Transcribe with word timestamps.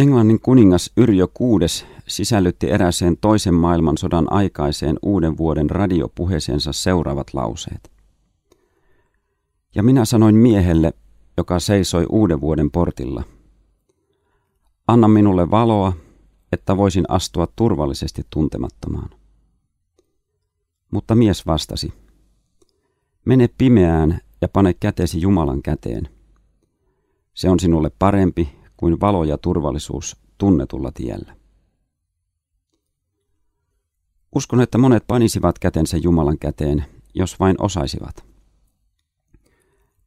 Englannin 0.00 0.40
kuningas 0.40 0.92
Yrjö 0.96 1.26
VI 1.26 1.86
sisällytti 2.08 2.70
eräseen 2.70 3.16
toisen 3.20 3.54
maailmansodan 3.54 4.32
aikaiseen 4.32 4.96
uuden 5.02 5.38
vuoden 5.38 5.70
radiopuheeseensa 5.70 6.72
seuraavat 6.72 7.34
lauseet. 7.34 7.90
Ja 9.74 9.82
minä 9.82 10.04
sanoin 10.04 10.34
miehelle, 10.34 10.92
joka 11.36 11.60
seisoi 11.60 12.06
uuden 12.08 12.40
vuoden 12.40 12.70
portilla. 12.70 13.22
Anna 14.88 15.08
minulle 15.08 15.50
valoa, 15.50 15.92
että 16.52 16.76
voisin 16.76 17.04
astua 17.08 17.48
turvallisesti 17.56 18.22
tuntemattomaan. 18.30 19.10
Mutta 20.90 21.14
mies 21.14 21.46
vastasi, 21.46 21.92
mene 23.24 23.48
pimeään 23.58 24.20
ja 24.40 24.48
pane 24.48 24.74
kätesi 24.74 25.20
Jumalan 25.20 25.62
käteen. 25.62 26.08
Se 27.34 27.50
on 27.50 27.60
sinulle 27.60 27.90
parempi 27.98 28.59
kuin 28.80 29.00
valo 29.00 29.24
ja 29.24 29.38
turvallisuus 29.38 30.16
tunnetulla 30.38 30.92
tiellä. 30.92 31.36
Uskon, 34.34 34.60
että 34.60 34.78
monet 34.78 35.06
panisivat 35.06 35.58
kätensä 35.58 35.96
Jumalan 35.96 36.38
käteen, 36.38 36.84
jos 37.14 37.40
vain 37.40 37.56
osaisivat. 37.58 38.24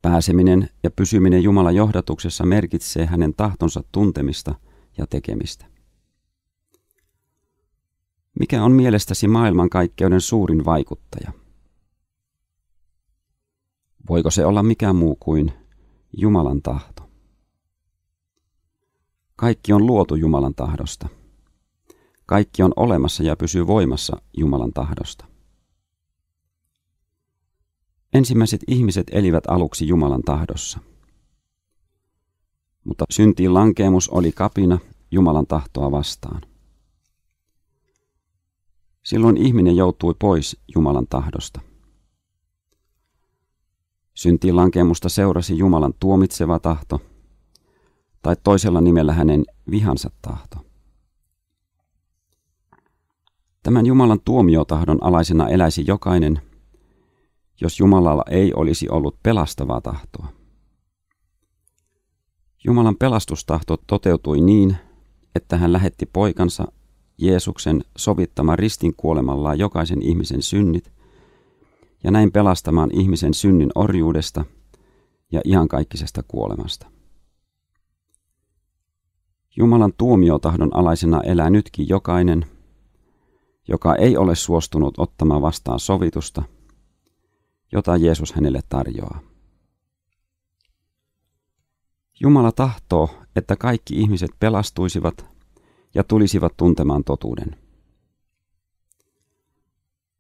Pääseminen 0.02 0.70
ja 0.84 0.92
pysyminen 0.92 1.44
Jumalan 1.44 1.76
johdatuksessa 1.76 2.46
merkitsee 2.46 3.06
hänen 3.06 3.34
tahtonsa 3.34 3.84
tuntemista 3.92 4.56
ja 4.98 5.08
tekemistä. 5.08 5.66
Mikä 8.40 8.64
on 8.64 8.72
mielestäsi 8.72 9.28
maailmankaikkeuden 9.28 10.22
suurin 10.22 10.66
vaikuttaja? 10.66 11.32
Voiko 14.10 14.32
se 14.32 14.46
olla 14.46 14.64
mikä 14.64 14.94
muu 14.94 15.16
kuin 15.16 15.54
Jumalan 16.18 16.62
tahto? 16.62 16.93
Kaikki 19.44 19.74
on 19.74 19.86
luotu 19.86 20.16
Jumalan 20.16 20.56
tahdosta. 20.56 21.08
Kaikki 22.26 22.64
on 22.64 22.74
olemassa 22.76 23.24
ja 23.24 23.36
pysyy 23.36 23.68
voimassa 23.68 24.18
Jumalan 24.38 24.74
tahdosta. 24.74 25.26
Ensimmäiset 28.14 28.62
ihmiset 28.68 29.08
elivät 29.12 29.44
aluksi 29.48 29.88
Jumalan 29.88 30.22
tahdossa. 30.22 30.80
Mutta 32.84 33.06
syntiin 33.10 33.54
lankeemus 33.54 34.10
oli 34.10 34.32
kapina 34.32 34.80
Jumalan 35.12 35.48
tahtoa 35.48 35.92
vastaan. 35.92 36.42
Silloin 39.04 39.38
ihminen 39.38 39.76
joutui 39.76 40.14
pois 40.20 40.58
Jumalan 40.76 41.08
tahdosta. 41.08 41.62
Syntiin 44.14 44.56
lankeemusta 44.56 45.10
seurasi 45.10 45.58
Jumalan 45.58 45.94
tuomitseva 46.00 46.60
tahto, 46.60 47.02
tai 48.24 48.36
toisella 48.44 48.82
nimellä 48.82 49.14
hänen 49.14 49.46
vihansa 49.72 50.10
tahto. 50.22 50.58
Tämän 53.64 53.86
Jumalan 53.86 54.20
tuomiotahdon 54.26 55.04
alaisena 55.04 55.50
eläisi 55.50 55.84
jokainen, 55.88 56.42
jos 57.62 57.80
Jumalalla 57.80 58.24
ei 58.30 58.54
olisi 58.54 58.90
ollut 58.90 59.16
pelastavaa 59.24 59.82
tahtoa. 59.82 60.28
Jumalan 62.66 62.96
pelastustahto 62.96 63.78
toteutui 63.88 64.42
niin, 64.42 64.78
että 65.36 65.58
hän 65.58 65.74
lähetti 65.74 66.06
poikansa 66.06 66.68
Jeesuksen 67.18 67.84
sovittamaan 67.98 68.60
ristin 68.60 68.94
kuolemallaan 68.98 69.60
jokaisen 69.60 70.02
ihmisen 70.02 70.42
synnit 70.42 70.92
ja 72.04 72.12
näin 72.12 72.32
pelastamaan 72.32 72.90
ihmisen 72.94 73.34
synnin 73.34 73.70
orjuudesta 73.76 74.46
ja 75.32 75.42
iankaikkisesta 75.46 76.24
kuolemasta. 76.28 76.93
Jumalan 79.56 79.94
tuomiotahdon 79.98 80.76
alaisena 80.76 81.22
elää 81.22 81.50
nytkin 81.50 81.90
jokainen, 81.90 82.46
joka 83.68 83.96
ei 83.96 84.18
ole 84.18 84.36
suostunut 84.36 84.94
ottamaan 84.98 85.42
vastaan 85.42 85.80
sovitusta, 85.80 86.44
jota 87.72 87.98
Jeesus 87.98 88.34
hänelle 88.34 88.60
tarjoaa. 88.70 89.20
Jumala 92.20 92.52
tahtoo, 92.52 93.10
että 93.36 93.56
kaikki 93.56 93.96
ihmiset 94.02 94.32
pelastuisivat 94.40 95.26
ja 95.96 96.04
tulisivat 96.04 96.58
tuntemaan 96.58 97.04
totuuden. 97.04 97.56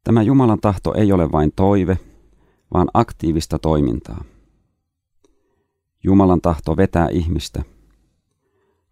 Tämä 0.04 0.22
Jumalan 0.22 0.60
tahto 0.62 0.94
ei 0.94 1.12
ole 1.12 1.32
vain 1.32 1.52
toive, 1.56 1.98
vaan 2.74 2.88
aktiivista 2.94 3.60
toimintaa. 3.60 4.24
Jumalan 6.04 6.42
tahto 6.42 6.78
vetää 6.78 7.08
ihmistä, 7.10 7.64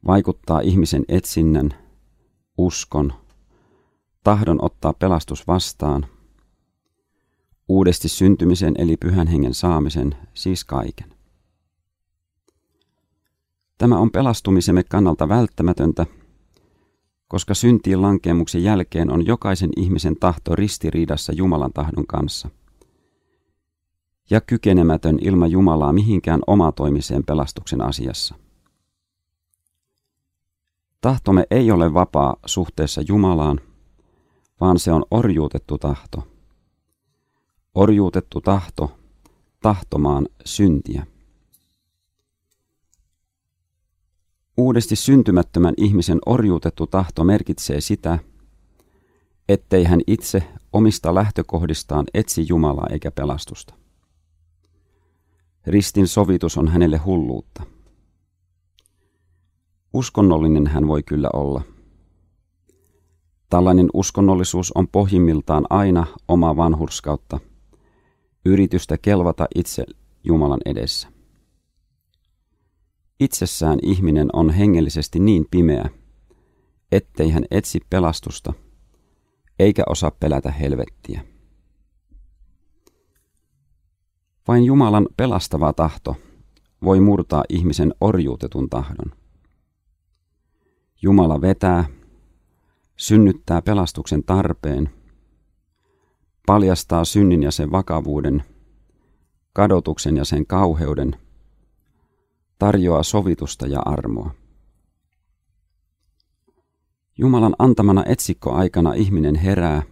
vaikuttaa 0.08 0.60
ihmisen 0.60 1.06
etsinnän, 1.08 1.70
uskon, 2.58 3.14
tahdon 4.24 4.60
ottaa 4.62 4.94
pelastus 4.94 5.48
vastaan, 5.48 6.06
uudesti 7.68 8.10
syntymisen 8.10 8.74
eli 8.78 8.98
pyhän 8.98 9.28
hengen 9.28 9.54
saamisen, 9.54 10.16
siis 10.34 10.66
kaiken. 10.66 11.14
Tämä 13.78 13.98
on 13.98 14.12
pelastumisemme 14.12 14.84
kannalta 14.84 15.30
välttämätöntä, 15.30 16.06
koska 17.28 17.54
syntiin 17.54 18.02
lankeemuksen 18.02 18.64
jälkeen 18.64 19.12
on 19.12 19.26
jokaisen 19.26 19.70
ihmisen 19.78 20.16
tahto 20.20 20.56
ristiriidassa 20.56 21.34
Jumalan 21.34 21.74
tahdon 21.74 22.08
kanssa 22.08 22.50
ja 24.30 24.42
kykenemätön 24.42 25.18
ilman 25.22 25.52
Jumalaa 25.52 25.94
mihinkään 25.94 26.40
omatoimiseen 26.48 27.24
pelastuksen 27.24 27.82
asiassa. 27.82 28.36
Tahtomme 31.02 31.44
ei 31.52 31.72
ole 31.72 31.94
vapaa 31.94 32.36
suhteessa 32.46 33.02
Jumalaan, 33.08 33.60
vaan 34.60 34.80
se 34.80 34.92
on 34.92 35.06
orjuutettu 35.12 35.78
tahto. 35.78 36.28
Orjuutettu 37.76 38.42
tahto 38.42 38.98
tahtomaan 39.62 40.28
syntiä. 40.46 41.06
Uudesti 44.58 44.96
syntymättömän 44.96 45.74
ihmisen 45.78 46.20
orjuutettu 46.26 46.88
tahto 46.88 47.24
merkitsee 47.24 47.82
sitä, 47.82 48.20
ettei 49.50 49.84
hän 49.84 50.02
itse 50.08 50.44
omista 50.74 51.16
lähtökohdistaan 51.16 52.06
etsi 52.14 52.46
Jumalaa 52.50 52.88
eikä 52.90 53.12
pelastusta. 53.12 53.74
Ristin 55.68 56.08
sovitus 56.08 56.58
on 56.58 56.68
hänelle 56.68 56.98
hulluutta. 56.98 57.64
Uskonnollinen 59.94 60.68
hän 60.68 60.88
voi 60.88 61.03
kyllä 61.03 61.29
olla. 61.34 61.62
Tällainen 63.50 63.90
uskonnollisuus 63.94 64.72
on 64.72 64.88
pohjimmiltaan 64.88 65.66
aina 65.69 66.06
oma 66.28 66.57
vanhurskautta, 66.57 67.40
yritystä 68.46 68.97
kelvata 68.97 69.47
itse 69.56 69.85
Jumalan 70.24 70.59
edessä. 70.66 71.07
Itsessään 73.19 73.79
ihminen 73.84 74.29
on 74.34 74.50
hengellisesti 74.50 75.19
niin 75.19 75.46
pimeä, 75.52 75.90
ettei 76.91 77.29
hän 77.29 77.44
etsi 77.52 77.79
pelastusta, 77.90 78.53
eikä 79.59 79.84
osaa 79.90 80.12
pelätä 80.12 80.52
helvettiä. 80.52 81.25
Vain 84.47 84.63
Jumalan 84.63 85.08
pelastava 85.18 85.73
tahto 85.73 86.16
voi 86.84 87.00
murtaa 87.00 87.44
ihmisen 87.50 87.94
orjuutetun 88.02 88.69
tahdon. 88.69 89.21
Jumala 91.02 91.42
vetää, 91.42 91.86
synnyttää 92.98 93.62
pelastuksen 93.62 94.24
tarpeen, 94.24 94.90
paljastaa 96.46 97.06
synnin 97.06 97.44
ja 97.44 97.52
sen 97.52 97.72
vakavuuden, 97.72 98.44
kadotuksen 99.54 100.18
ja 100.18 100.26
sen 100.26 100.46
kauheuden, 100.46 101.16
tarjoaa 102.60 103.04
sovitusta 103.04 103.68
ja 103.68 103.80
armoa. 103.80 104.32
Jumalan 107.18 107.56
antamana 107.59 108.04
etsikkoaikana 108.06 108.94
ihminen 108.94 109.36
herää, 109.36 109.84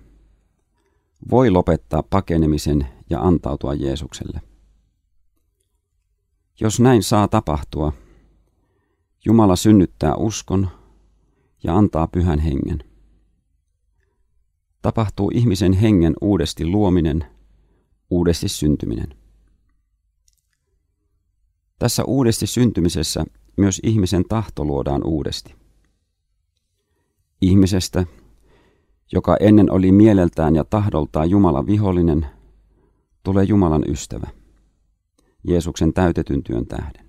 voi 1.32 1.50
lopettaa 1.50 2.04
pakenemisen 2.04 2.88
ja 3.10 3.22
antautua 3.22 3.74
Jeesukselle. 3.74 4.42
Jos 6.60 6.80
näin 6.80 7.04
saa 7.04 7.28
tapahtua, 7.28 7.94
Jumala 9.26 9.56
synnyttää 9.56 10.16
uskon, 10.16 10.79
ja 11.64 11.78
antaa 11.78 12.08
pyhän 12.08 12.40
hengen. 12.40 12.84
Tapahtuu 14.82 15.32
ihmisen 15.34 15.74
hengen 15.74 16.14
uudesti 16.22 16.66
luominen, 16.66 17.26
uudesti 18.10 18.48
syntyminen. 18.48 19.16
Tässä 21.80 22.04
uudesti 22.04 22.48
syntymisessä 22.48 23.26
myös 23.58 23.80
ihmisen 23.84 24.24
tahto 24.30 24.66
luodaan 24.66 25.04
uudesti. 25.04 25.56
Ihmisestä, 27.42 28.06
joka 29.12 29.38
ennen 29.40 29.72
oli 29.72 29.92
mieleltään 29.92 30.56
ja 30.56 30.64
tahdoltaan 30.64 31.30
Jumalan 31.30 31.68
vihollinen, 31.68 32.26
tulee 33.24 33.44
Jumalan 33.44 33.84
ystävä, 33.88 34.28
Jeesuksen 35.44 35.94
täytetyn 35.94 36.44
työn 36.44 36.66
tähden. 36.66 37.09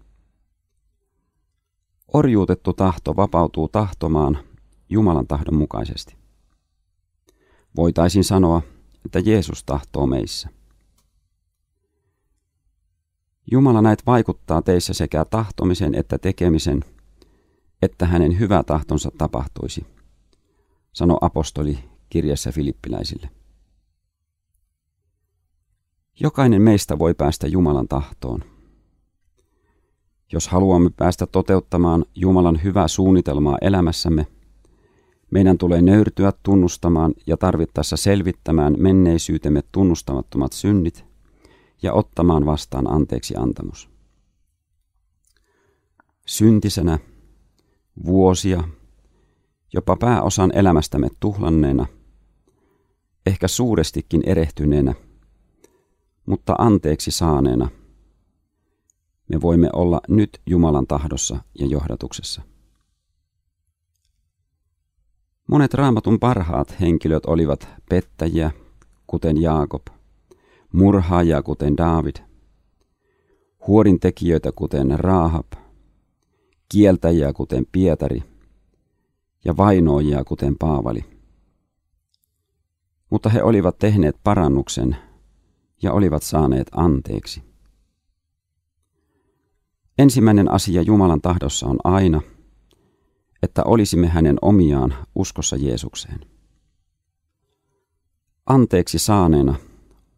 Orjuutettu 2.13 2.73
tahto 2.73 3.17
vapautuu 3.17 3.69
tahtomaan 3.69 4.39
Jumalan 4.89 5.27
tahdon 5.27 5.55
mukaisesti. 5.55 6.17
Voitaisiin 7.77 8.25
sanoa, 8.25 8.63
että 9.05 9.19
Jeesus 9.19 9.65
tahtoo 9.65 10.07
meissä. 10.07 10.49
Jumala 13.51 13.83
näet 13.83 14.07
vaikuttaa 14.07 14.63
teissä 14.63 14.95
sekä 14.95 15.25
tahtomisen 15.25 15.95
että 15.95 16.19
tekemisen, 16.19 16.85
että 17.83 18.07
hänen 18.07 18.39
hyvä 18.39 18.63
tahtonsa 18.63 19.11
tapahtuisi, 19.19 19.87
sanoi 20.93 21.19
apostoli 21.21 21.79
kirjassa 22.09 22.53
filippiläisille. 22.53 23.31
Jokainen 26.21 26.63
meistä 26.63 26.99
voi 26.99 27.15
päästä 27.15 27.47
Jumalan 27.47 27.89
tahtoon. 27.89 28.50
Jos 30.33 30.49
haluamme 30.49 30.91
päästä 30.97 31.27
toteuttamaan 31.27 32.05
Jumalan 32.15 32.63
hyvää 32.65 32.89
suunnitelmaa 32.89 33.59
elämässämme, 33.63 34.27
meidän 35.31 35.59
tulee 35.59 35.83
nöyrtyä 35.83 36.33
tunnustamaan 36.43 37.15
ja 37.27 37.37
tarvittaessa 37.37 37.97
selvittämään 37.97 38.75
menneisyytemme 38.79 39.63
tunnustamattomat 39.73 40.53
synnit 40.53 41.05
ja 41.83 41.93
ottamaan 41.93 42.47
vastaan 42.47 42.93
anteeksi 42.93 43.35
antamus. 43.37 43.91
Syntisenä, 46.27 46.99
vuosia, 48.05 48.65
jopa 49.73 49.97
pääosan 49.97 50.51
elämästämme 50.55 51.09
tuhlanneena, 51.21 51.87
ehkä 53.27 53.49
suurestikin 53.49 54.23
erehtyneenä, 54.27 54.95
mutta 56.27 56.55
anteeksi 56.59 57.11
saaneena, 57.11 57.69
me 59.31 59.41
voimme 59.41 59.69
olla 59.73 60.01
nyt 60.09 60.41
Jumalan 60.47 60.87
tahdossa 60.87 61.39
ja 61.59 61.67
johdatuksessa. 61.67 62.43
Monet 65.49 65.75
raamatun 65.75 66.19
parhaat 66.21 66.81
henkilöt 66.81 67.27
olivat 67.27 67.69
pettäjiä, 67.91 68.51
kuten 69.07 69.43
Jaakob, 69.43 69.87
murhaajia, 70.73 71.43
kuten 71.43 71.77
David, 71.77 72.17
huorintekijöitä, 73.67 74.53
kuten 74.53 75.01
Raahab, 75.01 75.47
kieltäjiä, 76.69 77.33
kuten 77.33 77.67
Pietari, 77.73 78.23
ja 79.45 79.57
vainoojia, 79.57 80.25
kuten 80.25 80.57
Paavali. 80.59 81.05
Mutta 83.11 83.29
he 83.29 83.43
olivat 83.43 83.79
tehneet 83.79 84.17
parannuksen 84.25 84.97
ja 85.83 85.93
olivat 85.93 86.23
saaneet 86.23 86.69
anteeksi. 86.73 87.50
Ensimmäinen 89.99 90.51
asia 90.51 90.83
Jumalan 90.83 91.21
tahdossa 91.21 91.67
on 91.67 91.79
aina, 91.85 92.21
että 93.43 93.63
olisimme 93.65 94.09
hänen 94.09 94.37
omiaan 94.43 94.95
uskossa 95.15 95.57
Jeesukseen. 95.57 96.21
Anteeksi 98.47 98.99
saaneena 98.99 99.55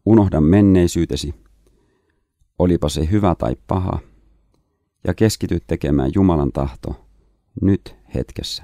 unohda 0.05 0.41
menneisyytesi, 0.41 1.35
olipa 2.59 2.89
se 2.89 3.11
hyvä 3.11 3.35
tai 3.35 3.55
paha, 3.67 3.99
ja 5.07 5.13
keskity 5.13 5.59
tekemään 5.67 6.11
Jumalan 6.15 6.51
tahto 6.51 7.05
nyt 7.61 7.95
hetkessä. 8.15 8.63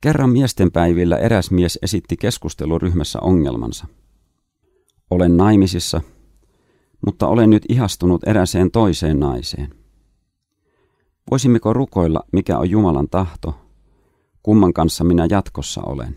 Kerran 0.00 0.30
miestenpäivillä 0.30 1.18
eräs 1.18 1.50
mies 1.50 1.78
esitti 1.82 2.16
keskusteluryhmässä 2.16 3.18
ongelmansa. 3.20 3.86
Olen 5.10 5.36
naimisissa, 5.36 6.00
mutta 7.06 7.28
olen 7.28 7.50
nyt 7.50 7.62
ihastunut 7.68 8.28
eräseen 8.28 8.70
toiseen 8.70 9.20
naiseen. 9.20 9.74
Voisimmeko 11.30 11.72
rukoilla, 11.72 12.20
mikä 12.32 12.58
on 12.58 12.70
Jumalan 12.70 13.08
tahto, 13.08 13.54
kumman 14.42 14.72
kanssa 14.72 15.04
minä 15.04 15.26
jatkossa 15.30 15.82
olen? 15.82 16.14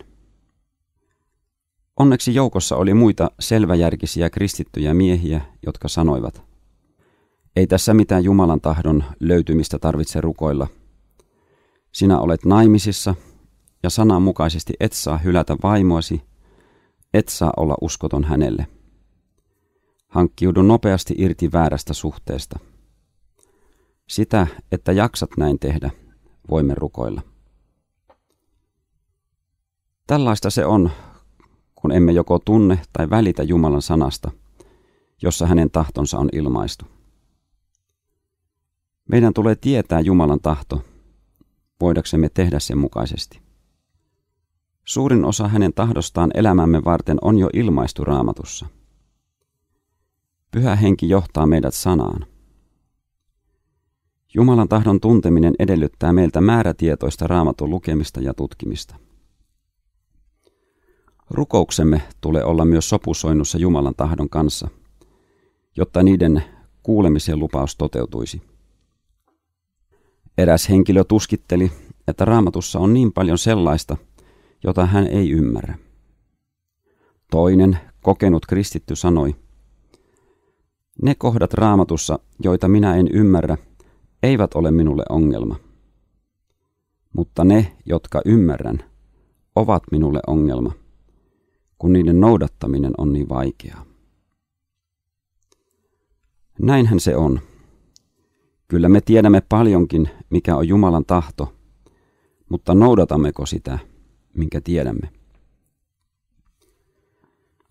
Onneksi 1.96 2.34
joukossa 2.34 2.76
oli 2.76 2.94
muita 2.94 3.30
selväjärkisiä 3.40 4.30
kristittyjä 4.30 4.94
miehiä, 4.94 5.40
jotka 5.66 5.88
sanoivat, 5.88 6.42
ei 7.56 7.66
tässä 7.66 7.94
mitään 7.94 8.24
Jumalan 8.24 8.60
tahdon 8.60 9.04
löytymistä 9.20 9.78
tarvitse 9.78 10.20
rukoilla. 10.20 10.66
Sinä 11.92 12.20
olet 12.20 12.44
naimisissa 12.44 13.14
ja 13.82 13.90
sananmukaisesti 13.90 14.72
et 14.80 14.92
saa 14.92 15.18
hylätä 15.18 15.56
vaimoasi, 15.62 16.22
et 17.14 17.28
saa 17.28 17.52
olla 17.56 17.74
uskoton 17.80 18.24
hänelle. 18.24 18.66
Hankkiudu 20.10 20.62
nopeasti 20.62 21.14
irti 21.18 21.52
väärästä 21.52 21.94
suhteesta. 21.94 22.58
Sitä, 24.08 24.46
että 24.72 24.92
jaksat 24.92 25.30
näin 25.36 25.58
tehdä, 25.58 25.90
voimme 26.50 26.74
rukoilla. 26.74 27.22
Tällaista 30.06 30.50
se 30.50 30.66
on, 30.66 30.90
kun 31.74 31.92
emme 31.92 32.12
joko 32.12 32.38
tunne 32.38 32.82
tai 32.92 33.10
välitä 33.10 33.42
Jumalan 33.42 33.82
sanasta, 33.82 34.30
jossa 35.22 35.46
hänen 35.46 35.70
tahtonsa 35.70 36.18
on 36.18 36.28
ilmaistu. 36.32 36.84
Meidän 39.08 39.34
tulee 39.34 39.54
tietää 39.54 40.00
Jumalan 40.00 40.40
tahto, 40.40 40.84
voidaksemme 41.80 42.28
tehdä 42.28 42.60
sen 42.60 42.78
mukaisesti. 42.78 43.40
Suurin 44.84 45.24
osa 45.24 45.48
hänen 45.48 45.72
tahdostaan 45.74 46.30
elämämme 46.34 46.84
varten 46.84 47.18
on 47.22 47.38
jo 47.38 47.50
ilmaistu 47.52 48.04
raamatussa. 48.04 48.66
Pyhä 50.50 50.76
henki 50.76 51.08
johtaa 51.08 51.46
meidät 51.46 51.74
sanaan. 51.74 52.26
Jumalan 54.34 54.68
tahdon 54.68 55.00
tunteminen 55.00 55.54
edellyttää 55.58 56.12
meiltä 56.12 56.40
määrätietoista 56.40 57.26
raamatun 57.26 57.70
lukemista 57.70 58.20
ja 58.20 58.34
tutkimista. 58.34 58.96
Rukouksemme 61.30 62.02
tulee 62.20 62.44
olla 62.44 62.64
myös 62.64 62.88
sopusoinnussa 62.88 63.58
Jumalan 63.58 63.94
tahdon 63.96 64.28
kanssa, 64.28 64.68
jotta 65.76 66.02
niiden 66.02 66.44
kuulemisen 66.82 67.38
lupaus 67.38 67.76
toteutuisi. 67.76 68.42
Eräs 70.38 70.68
henkilö 70.68 71.04
tuskitteli, 71.04 71.72
että 72.08 72.24
raamatussa 72.24 72.78
on 72.78 72.94
niin 72.94 73.12
paljon 73.12 73.38
sellaista, 73.38 73.96
jota 74.64 74.86
hän 74.86 75.06
ei 75.06 75.30
ymmärrä. 75.30 75.78
Toinen, 77.30 77.78
kokenut 78.02 78.46
kristitty 78.46 78.96
sanoi, 78.96 79.36
ne 81.02 81.14
kohdat 81.14 81.54
raamatussa, 81.54 82.18
joita 82.42 82.68
minä 82.68 82.96
en 82.96 83.08
ymmärrä, 83.12 83.56
eivät 84.22 84.54
ole 84.54 84.70
minulle 84.70 85.02
ongelma. 85.08 85.56
Mutta 87.12 87.44
ne, 87.44 87.76
jotka 87.86 88.22
ymmärrän, 88.24 88.78
ovat 89.56 89.82
minulle 89.90 90.20
ongelma, 90.26 90.72
kun 91.78 91.92
niiden 91.92 92.20
noudattaminen 92.20 92.92
on 92.98 93.12
niin 93.12 93.28
vaikeaa. 93.28 93.84
Näinhän 96.62 97.00
se 97.00 97.16
on. 97.16 97.40
Kyllä 98.68 98.88
me 98.88 99.00
tiedämme 99.00 99.42
paljonkin, 99.48 100.10
mikä 100.30 100.56
on 100.56 100.68
Jumalan 100.68 101.04
tahto, 101.04 101.52
mutta 102.48 102.74
noudatammeko 102.74 103.46
sitä, 103.46 103.78
minkä 104.34 104.60
tiedämme? 104.60 105.19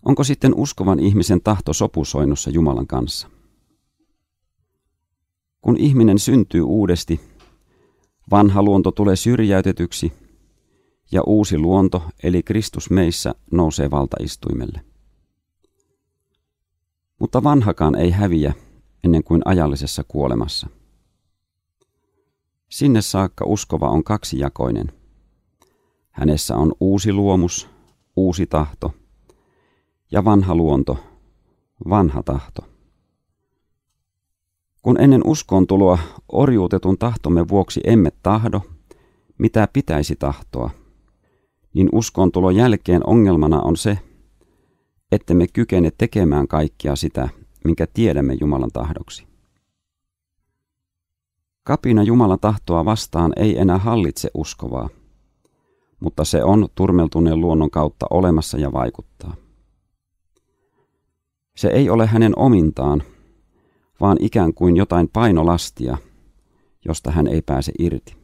Onko 0.04 0.24
sitten 0.24 0.54
uskovan 0.54 1.00
ihmisen 1.00 1.40
tahto 1.40 1.72
sopusoinnussa 1.72 2.50
Jumalan 2.50 2.86
kanssa? 2.86 3.28
Kun 5.60 5.76
ihminen 5.76 6.18
syntyy 6.18 6.62
uudesti, 6.62 7.20
vanha 8.30 8.62
luonto 8.62 8.90
tulee 8.90 9.16
syrjäytetyksi 9.16 10.12
ja 11.12 11.22
uusi 11.22 11.58
luonto, 11.58 12.02
eli 12.22 12.42
Kristus 12.42 12.90
meissä, 12.90 13.34
nousee 13.52 13.90
valtaistuimelle. 13.90 14.80
Mutta 17.18 17.42
vanhakaan 17.42 17.94
ei 17.94 18.10
häviä 18.10 18.52
ennen 19.04 19.24
kuin 19.24 19.42
ajallisessa 19.44 20.04
kuolemassa. 20.08 20.68
Sinne 22.68 23.02
saakka 23.02 23.44
uskova 23.44 23.88
on 23.88 24.04
kaksijakoinen. 24.04 24.92
Hänessä 26.10 26.56
on 26.56 26.72
uusi 26.80 27.12
luomus, 27.12 27.68
uusi 28.16 28.46
tahto 28.46 28.94
ja 30.10 30.24
vanha 30.24 30.54
luonto, 30.54 30.98
vanha 31.88 32.22
tahto. 32.22 32.62
Kun 34.82 35.00
ennen 35.00 35.22
uskoon 35.26 35.66
tuloa 35.66 35.98
orjuutetun 36.28 36.98
tahtomme 36.98 37.48
vuoksi 37.48 37.80
emme 37.84 38.10
tahdo, 38.22 38.60
mitä 39.38 39.68
pitäisi 39.72 40.16
tahtoa, 40.16 40.70
niin 41.74 41.88
uskoon 41.92 42.32
tulon 42.32 42.56
jälkeen 42.56 43.06
ongelmana 43.06 43.60
on 43.60 43.76
se, 43.76 43.98
että 45.12 45.34
me 45.34 45.46
kykene 45.52 45.90
tekemään 45.98 46.48
kaikkia 46.48 46.96
sitä, 46.96 47.28
minkä 47.64 47.86
tiedämme 47.86 48.36
Jumalan 48.40 48.70
tahdoksi. 48.72 49.26
Kapina 51.62 52.02
Jumalan 52.02 52.40
tahtoa 52.40 52.84
vastaan 52.84 53.32
ei 53.36 53.58
enää 53.58 53.78
hallitse 53.78 54.30
uskovaa, 54.34 54.88
mutta 56.00 56.24
se 56.24 56.44
on 56.44 56.68
turmeltuneen 56.74 57.40
luonnon 57.40 57.70
kautta 57.70 58.06
olemassa 58.10 58.58
ja 58.58 58.72
vaikuttaa. 58.72 59.34
Se 61.60 61.68
ei 61.68 61.90
ole 61.90 62.06
hänen 62.06 62.38
omintaan, 62.38 63.02
vaan 64.00 64.16
ikään 64.20 64.54
kuin 64.54 64.76
jotain 64.76 65.08
painolastia, 65.08 65.98
josta 66.84 67.10
hän 67.10 67.26
ei 67.26 67.42
pääse 67.42 67.72
irti. 67.78 68.16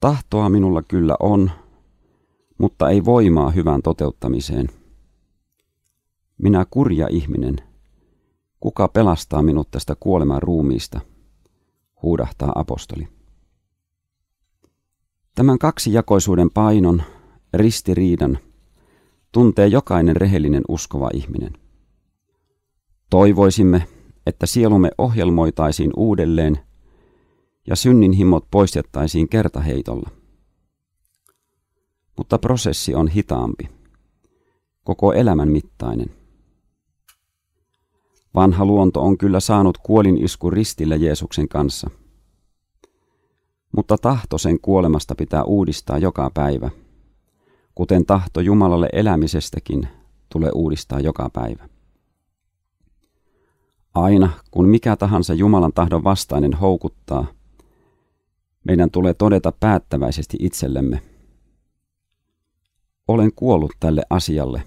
Tahtoa 0.00 0.48
minulla 0.48 0.82
kyllä 0.82 1.16
on, 1.20 1.50
mutta 2.58 2.88
ei 2.88 3.04
voimaa 3.04 3.50
hyvän 3.50 3.82
toteuttamiseen. 3.82 4.66
Minä 6.38 6.66
kurja 6.70 7.06
ihminen, 7.10 7.56
kuka 8.60 8.88
pelastaa 8.88 9.42
minut 9.42 9.70
tästä 9.70 9.96
kuoleman 10.00 10.42
ruumiista, 10.42 11.00
huudahtaa 12.02 12.52
apostoli. 12.54 13.08
Tämän 15.34 15.58
kaksijakoisuuden 15.58 16.50
painon, 16.50 17.02
ristiriidan, 17.54 18.38
tuntee 19.32 19.66
jokainen 19.66 20.16
rehellinen 20.16 20.62
uskova 20.68 21.10
ihminen. 21.14 21.52
Toivoisimme, 23.10 23.86
että 24.26 24.46
sielumme 24.46 24.90
ohjelmoitaisiin 24.98 25.90
uudelleen 25.96 26.58
ja 27.66 27.76
synnin 27.76 28.12
himot 28.12 28.44
poistettaisiin 28.50 29.28
kertaheitolla. 29.28 30.10
Mutta 32.16 32.38
prosessi 32.38 32.94
on 32.94 33.08
hitaampi, 33.08 33.68
koko 34.84 35.12
elämän 35.12 35.48
mittainen. 35.48 36.06
Vanha 38.34 38.64
luonto 38.64 39.02
on 39.02 39.18
kyllä 39.18 39.40
saanut 39.40 39.78
kuolin 39.78 40.24
isku 40.24 40.50
ristillä 40.50 40.96
Jeesuksen 40.96 41.48
kanssa. 41.48 41.90
Mutta 43.76 43.98
tahto 43.98 44.38
sen 44.38 44.60
kuolemasta 44.60 45.14
pitää 45.14 45.44
uudistaa 45.44 45.98
joka 45.98 46.30
päivä, 46.34 46.70
kuten 47.80 48.06
tahto 48.06 48.40
Jumalalle 48.40 48.88
elämisestäkin 48.92 49.88
tulee 50.32 50.50
uudistaa 50.54 51.00
joka 51.00 51.30
päivä. 51.32 51.68
Aina 53.94 54.30
kun 54.50 54.68
mikä 54.68 54.96
tahansa 54.96 55.34
Jumalan 55.34 55.72
tahdon 55.72 56.04
vastainen 56.04 56.52
houkuttaa, 56.52 57.26
meidän 58.64 58.90
tulee 58.90 59.14
todeta 59.14 59.52
päättäväisesti 59.52 60.36
itsellemme. 60.40 61.02
Olen 63.08 63.32
kuollut 63.36 63.72
tälle 63.80 64.02
asialle 64.10 64.62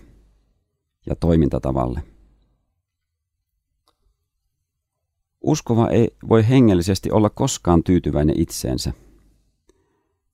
ja 1.05 1.15
toimintatavalle. 1.15 2.03
Uskova 5.41 5.89
ei 5.89 6.15
voi 6.29 6.49
hengellisesti 6.49 7.11
olla 7.11 7.29
koskaan 7.29 7.83
tyytyväinen 7.83 8.39
itseensä. 8.39 8.93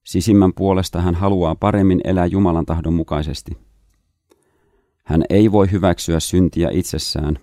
Sisimmän 0.09 0.53
puolesta 0.53 1.01
hän 1.01 1.15
haluaa 1.15 1.55
paremmin 1.55 2.01
elää 2.03 2.25
Jumalan 2.25 2.65
tahdon 2.65 2.93
mukaisesti. 2.93 3.57
Hän 5.03 5.23
ei 5.29 5.51
voi 5.51 5.71
hyväksyä 5.71 6.19
syntiä 6.19 6.69
itsessään, 6.71 7.39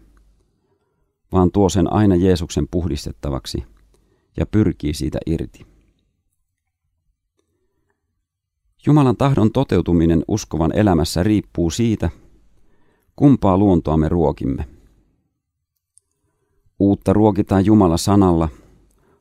vaan 1.33 1.53
tuo 1.53 1.69
sen 1.69 1.93
aina 1.93 2.17
Jeesuksen 2.17 2.69
puhdistettavaksi 2.71 3.65
ja 4.37 4.47
pyrkii 4.47 4.95
siitä 4.95 5.19
irti. 5.27 5.67
Jumalan 8.87 9.17
tahdon 9.17 9.53
toteutuminen 9.53 10.25
uskovan 10.29 10.77
elämässä 10.77 11.23
riippuu 11.23 11.71
siitä, 11.71 12.11
kumpaa 13.17 13.59
luontoa 13.59 13.97
me 13.97 14.09
ruokimme. 14.09 14.69
Uutta 16.79 17.13
ruokitaan 17.13 17.67
Jumala 17.67 17.97
sanalla, 17.97 18.49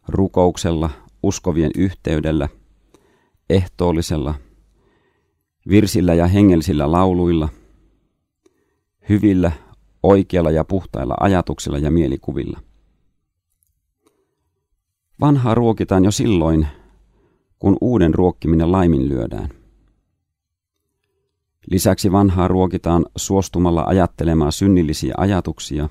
rukouksella, 0.08 0.90
uskovien 1.24 1.72
yhteydellä, 1.78 2.50
ehtoollisella, 3.50 4.36
virsillä 5.70 6.14
ja 6.14 6.28
hengellisillä 6.28 6.92
lauluilla, 6.92 7.50
hyvillä, 9.10 9.52
oikealla 10.04 10.52
ja 10.52 10.64
puhtailla 10.66 11.16
ajatuksilla 11.20 11.78
ja 11.78 11.92
mielikuvilla. 11.92 12.60
Vanhaa 15.22 15.56
ruokitaan 15.56 16.06
jo 16.06 16.12
silloin, 16.12 16.68
kun 17.60 17.78
uuden 17.82 18.14
ruokkiminen 18.14 18.72
laiminlyödään. 18.72 19.50
Lisäksi 21.72 22.12
vanhaa 22.12 22.48
ruokitaan 22.48 23.06
suostumalla 23.16 23.84
ajattelemaan 23.88 24.52
synnillisiä 24.52 25.14
ajatuksia, 25.18 25.90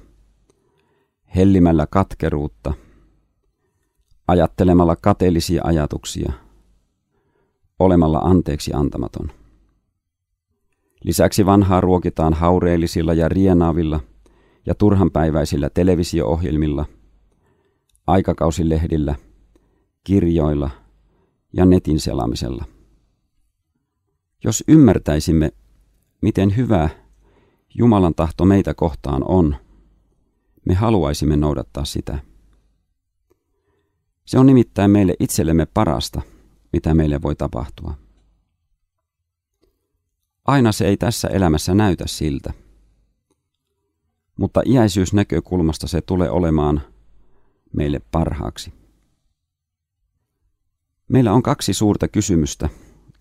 hellimällä 1.37 1.87
katkeruutta, 1.87 2.75
ajattelemalla 4.29 4.97
kateellisia 4.97 5.63
ajatuksia, 5.65 6.33
olemalla 7.79 8.19
anteeksi 8.19 8.73
antamaton. 8.75 9.31
Lisäksi 11.05 11.47
vanhaa 11.47 11.81
ruokitaan 11.81 12.35
haureellisilla 12.35 13.15
ja 13.15 13.29
rienaavilla 13.29 14.01
ja 14.67 14.75
turhanpäiväisillä 14.75 15.71
televisio-ohjelmilla, 15.71 16.85
aikakausilehdillä, 18.07 19.15
kirjoilla– 20.05 20.71
ja 21.57 21.65
netin 21.65 22.01
selaamisella. 22.01 22.65
Jos 24.45 24.65
ymmärtäisimme, 24.69 25.53
miten 26.23 26.57
hyvä 26.57 26.89
Jumalan 27.75 28.15
tahto 28.15 28.45
meitä 28.45 28.75
kohtaan 28.75 29.23
on, 29.29 29.57
me 30.65 30.75
haluaisimme 30.75 31.37
noudattaa 31.37 31.85
sitä. 31.85 32.19
Se 34.25 34.39
on 34.39 34.47
nimittäin 34.47 34.91
meille 34.91 35.15
itsellemme 35.21 35.67
parasta, 35.67 36.23
mitä 36.75 36.95
meille 36.95 37.23
voi 37.23 37.37
tapahtua. 37.37 37.95
Aina 40.45 40.73
se 40.73 40.87
ei 40.89 40.97
tässä 40.97 41.29
elämässä 41.29 41.75
näytä 41.75 42.05
siltä. 42.07 42.53
Mutta 44.37 44.63
iäisyysnäkökulmasta 44.67 45.87
se 45.87 46.01
tulee 46.01 46.31
olemaan 46.31 46.83
meille 47.73 48.01
parhaaksi. 48.11 48.73
Meillä 51.09 51.33
on 51.33 51.43
kaksi 51.43 51.75
suurta 51.75 52.09
kysymystä, 52.09 52.69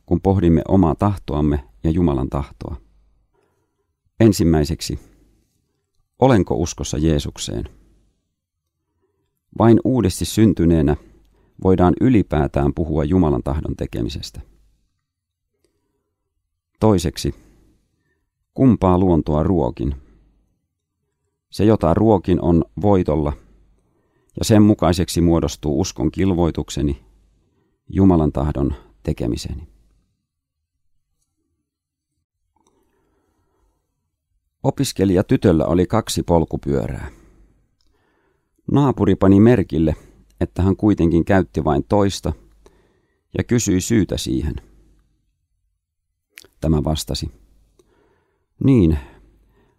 kun 0.05 0.21
pohdimme 0.21 0.61
omaa 0.67 0.95
tahtoamme 0.95 1.63
ja 1.83 1.89
Jumalan 1.89 2.29
tahtoa. 2.29 2.75
Ensimmäiseksi, 4.19 4.99
olenko 6.19 6.55
uskossa 6.55 6.97
Jeesukseen? 6.97 7.69
Vain 9.57 9.79
uudesti 9.83 10.25
syntyneenä 10.25 10.95
voidaan 11.63 11.93
ylipäätään 12.01 12.73
puhua 12.73 13.03
Jumalan 13.03 13.43
tahdon 13.43 13.75
tekemisestä. 13.75 14.41
Toiseksi, 16.79 17.35
kumpaa 18.53 18.97
luontoa 18.97 19.43
ruokin? 19.43 19.95
Se, 21.49 21.65
jota 21.65 21.93
ruokin, 21.93 22.41
on 22.41 22.63
voitolla, 22.81 23.33
ja 24.39 24.45
sen 24.45 24.61
mukaiseksi 24.61 25.21
muodostuu 25.21 25.79
uskon 25.81 26.11
kilvoitukseni 26.11 27.05
Jumalan 27.89 28.31
tahdon 28.31 28.73
tekemiseni. 29.03 29.67
Opiskelija 34.63 35.23
tytöllä 35.23 35.65
oli 35.65 35.85
kaksi 35.85 36.23
polkupyörää. 36.23 37.11
Naapuri 38.71 39.15
pani 39.15 39.39
merkille, 39.39 39.95
että 40.39 40.61
hän 40.61 40.75
kuitenkin 40.75 41.25
käytti 41.25 41.63
vain 41.63 41.83
toista 41.89 42.33
ja 43.37 43.43
kysyi 43.43 43.81
syytä 43.81 44.17
siihen. 44.17 44.55
Tämä 46.61 46.83
vastasi. 46.83 47.31
Niin, 48.63 48.97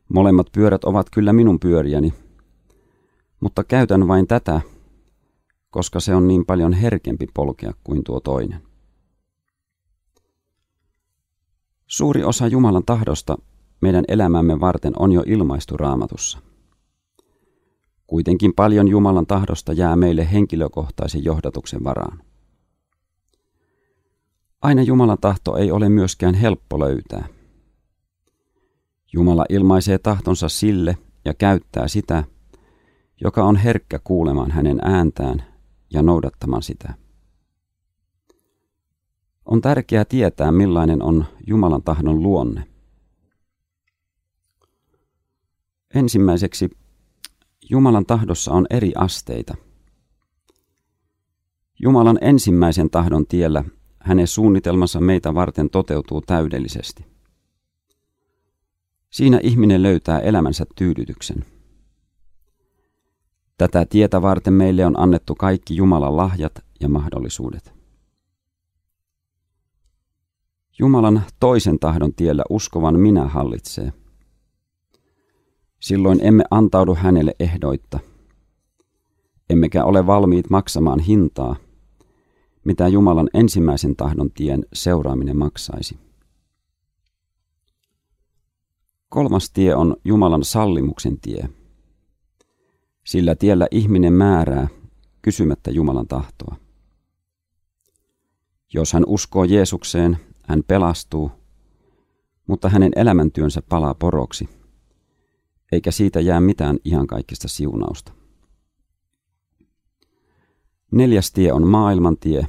molemmat 0.08 0.46
pyörät 0.52 0.84
ovat 0.84 1.10
kyllä 1.10 1.32
minun 1.32 1.60
pyöriäni, 1.60 2.14
mutta 3.40 3.64
käytän 3.64 4.08
vain 4.08 4.26
tätä, 4.26 4.60
koska 5.70 6.00
se 6.00 6.14
on 6.14 6.28
niin 6.28 6.46
paljon 6.46 6.72
herkempi 6.72 7.26
polkea 7.34 7.72
kuin 7.84 8.04
tuo 8.04 8.20
toinen. 8.20 8.62
Suuri 11.86 12.24
osa 12.24 12.46
Jumalan 12.46 12.84
tahdosta 12.86 13.38
meidän 13.80 14.04
elämämme 14.08 14.60
varten 14.60 14.92
on 14.98 15.12
jo 15.12 15.22
ilmaistu 15.26 15.76
raamatussa. 15.76 16.38
Kuitenkin 18.14 18.54
paljon 18.54 18.88
Jumalan 18.88 19.26
tahdosta 19.26 19.72
jää 19.72 19.96
meille 19.96 20.32
henkilökohtaisen 20.32 21.24
johdatuksen 21.24 21.84
varaan. 21.84 22.22
Aina 24.62 24.82
Jumalan 24.82 25.18
tahto 25.20 25.56
ei 25.56 25.70
ole 25.70 25.88
myöskään 25.88 26.34
helppo 26.34 26.80
löytää. 26.80 27.28
Jumala 29.12 29.44
ilmaisee 29.48 29.98
tahtonsa 29.98 30.48
sille 30.48 30.98
ja 31.24 31.34
käyttää 31.34 31.88
sitä, 31.88 32.24
joka 33.20 33.44
on 33.44 33.56
herkkä 33.56 34.00
kuulemaan 34.04 34.50
hänen 34.50 34.78
ääntään 34.82 35.44
ja 35.92 36.02
noudattamaan 36.02 36.62
sitä. 36.62 36.94
On 39.44 39.60
tärkeää 39.60 40.04
tietää, 40.04 40.52
millainen 40.52 41.02
on 41.02 41.24
Jumalan 41.46 41.82
tahdon 41.82 42.22
luonne. 42.22 42.64
Ensimmäiseksi, 45.94 46.70
Jumalan 47.70 48.06
tahdossa 48.06 48.52
on 48.52 48.66
eri 48.70 48.92
asteita. 48.96 49.54
Jumalan 51.78 52.18
ensimmäisen 52.20 52.90
tahdon 52.90 53.26
tiellä 53.26 53.64
hänen 53.98 54.26
suunnitelmansa 54.26 55.00
meitä 55.00 55.34
varten 55.34 55.70
toteutuu 55.70 56.20
täydellisesti. 56.20 57.06
Siinä 59.10 59.40
ihminen 59.42 59.82
löytää 59.82 60.18
elämänsä 60.18 60.64
tyydytyksen. 60.76 61.44
Tätä 63.58 63.86
tietä 63.86 64.22
varten 64.22 64.52
meille 64.52 64.86
on 64.86 65.00
annettu 65.00 65.34
kaikki 65.34 65.76
Jumalan 65.76 66.16
lahjat 66.16 66.52
ja 66.80 66.88
mahdollisuudet. 66.88 67.74
Jumalan 70.78 71.22
toisen 71.40 71.78
tahdon 71.78 72.14
tiellä 72.14 72.44
uskovan 72.50 73.00
minä 73.00 73.24
hallitsee. 73.24 73.92
Silloin 75.84 76.18
emme 76.22 76.44
antaudu 76.50 76.94
hänelle 76.94 77.34
ehdoitta, 77.40 77.98
emmekä 79.50 79.84
ole 79.84 80.06
valmiit 80.06 80.50
maksamaan 80.50 81.00
hintaa, 81.00 81.56
mitä 82.64 82.88
Jumalan 82.88 83.28
ensimmäisen 83.34 83.96
tahdon 83.96 84.30
tien 84.30 84.64
seuraaminen 84.72 85.36
maksaisi. 85.36 85.98
Kolmas 89.08 89.50
tie 89.50 89.74
on 89.74 89.96
Jumalan 90.04 90.44
sallimuksen 90.44 91.20
tie. 91.20 91.48
Sillä 93.04 93.34
tiellä 93.34 93.66
ihminen 93.70 94.12
määrää 94.12 94.68
kysymättä 95.22 95.70
Jumalan 95.70 96.08
tahtoa. 96.08 96.56
Jos 98.74 98.92
hän 98.92 99.04
uskoo 99.06 99.44
Jeesukseen, 99.44 100.18
hän 100.42 100.62
pelastuu, 100.66 101.30
mutta 102.46 102.68
hänen 102.68 102.92
elämäntyönsä 102.96 103.62
palaa 103.68 103.94
poroksi, 103.94 104.48
eikä 105.72 105.90
siitä 105.90 106.20
jää 106.20 106.40
mitään 106.40 106.78
ihan 106.84 107.06
kaikista 107.06 107.48
siunausta. 107.48 108.12
Neljäs 110.92 111.32
tie 111.32 111.52
on 111.52 111.66
maailman 111.66 112.16
tie, 112.16 112.46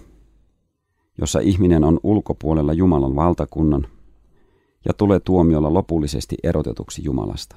jossa 1.18 1.40
ihminen 1.40 1.84
on 1.84 2.00
ulkopuolella 2.04 2.74
Jumalan 2.74 3.16
valtakunnan 3.16 3.88
ja 4.86 4.94
tulee 4.94 5.20
tuomiolla 5.20 5.74
lopullisesti 5.74 6.36
erotetuksi 6.44 7.04
Jumalasta. 7.04 7.56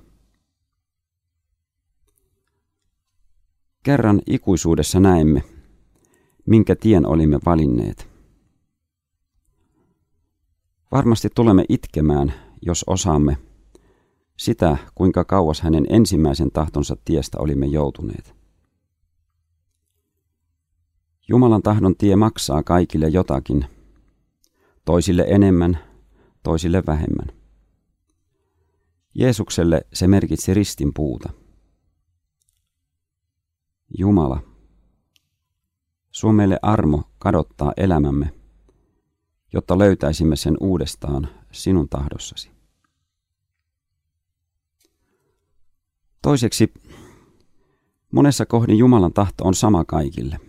Kerran 3.83 4.21
ikuisuudessa 4.27 5.01
näemme, 5.01 5.43
minkä 6.47 6.77
tien 6.77 7.07
olimme 7.07 7.39
valinneet. 7.47 8.09
Varmasti 10.93 11.29
tulemme 11.35 11.65
itkemään, 11.69 12.33
jos 12.63 12.85
osaamme 12.87 13.37
sitä, 14.39 14.77
kuinka 14.95 15.25
kauas 15.25 15.61
hänen 15.61 15.87
ensimmäisen 15.89 16.51
tahtonsa 16.53 16.97
tiestä 17.05 17.39
olimme 17.41 17.67
joutuneet. 17.67 18.35
Jumalan 21.29 21.63
tahdon 21.63 21.97
tie 21.97 22.17
maksaa 22.17 22.63
kaikille 22.63 23.09
jotakin, 23.09 23.65
toisille 24.85 25.25
enemmän, 25.29 25.79
toisille 26.43 26.83
vähemmän. 26.87 27.27
Jeesukselle 29.15 29.87
se 29.93 30.09
merkitsi 30.09 30.55
ristin 30.55 30.95
puuta. 30.95 31.31
Jumala, 33.99 34.41
Suomelle 36.11 36.59
armo 36.63 37.03
kadottaa 37.19 37.73
elämämme, 37.77 38.35
jotta 39.53 39.79
löytäisimme 39.79 40.37
sen 40.37 40.57
uudestaan 40.61 41.29
sinun 41.53 41.89
tahdossasi. 41.89 42.58
Toiseksi, 46.29 46.73
monessa 48.13 48.47
kohdin 48.47 48.79
Jumalan 48.79 49.13
tahto 49.13 49.45
on 49.45 49.55
sama 49.55 49.85
kaikille. 49.85 50.41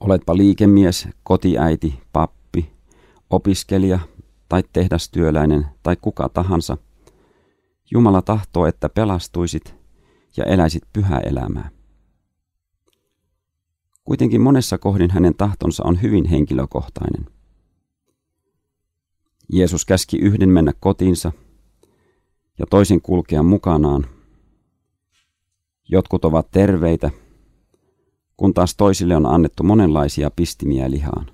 Oletpa 0.00 0.36
liikemies, 0.36 1.08
kotiäiti, 1.22 2.00
pappi, 2.12 2.72
opiskelija 3.30 3.98
tai 4.48 4.62
tehdastyöläinen 4.72 5.66
tai 5.82 5.96
kuka 6.00 6.28
tahansa. 6.28 6.76
Jumala 7.90 8.22
tahtoo, 8.22 8.66
että 8.66 8.88
pelastuisit 8.88 9.74
ja 10.36 10.44
eläisit 10.44 10.82
pyhää 10.92 11.20
elämää. 11.20 11.70
Kuitenkin 14.04 14.40
monessa 14.40 14.78
kohdin 14.78 15.10
hänen 15.10 15.34
tahtonsa 15.34 15.84
on 15.86 16.02
hyvin 16.02 16.24
henkilökohtainen. 16.24 17.26
Jeesus 19.52 19.84
käski 19.84 20.18
yhden 20.18 20.48
mennä 20.48 20.72
kotiinsa 20.80 21.32
ja 22.58 22.66
toisen 22.70 23.00
kulkea 23.00 23.42
mukanaan. 23.42 24.06
Jotkut 25.88 26.24
ovat 26.24 26.50
terveitä, 26.50 27.10
kun 28.36 28.54
taas 28.54 28.76
toisille 28.76 29.16
on 29.16 29.26
annettu 29.26 29.62
monenlaisia 29.62 30.30
pistimiä 30.30 30.90
lihaan. 30.90 31.30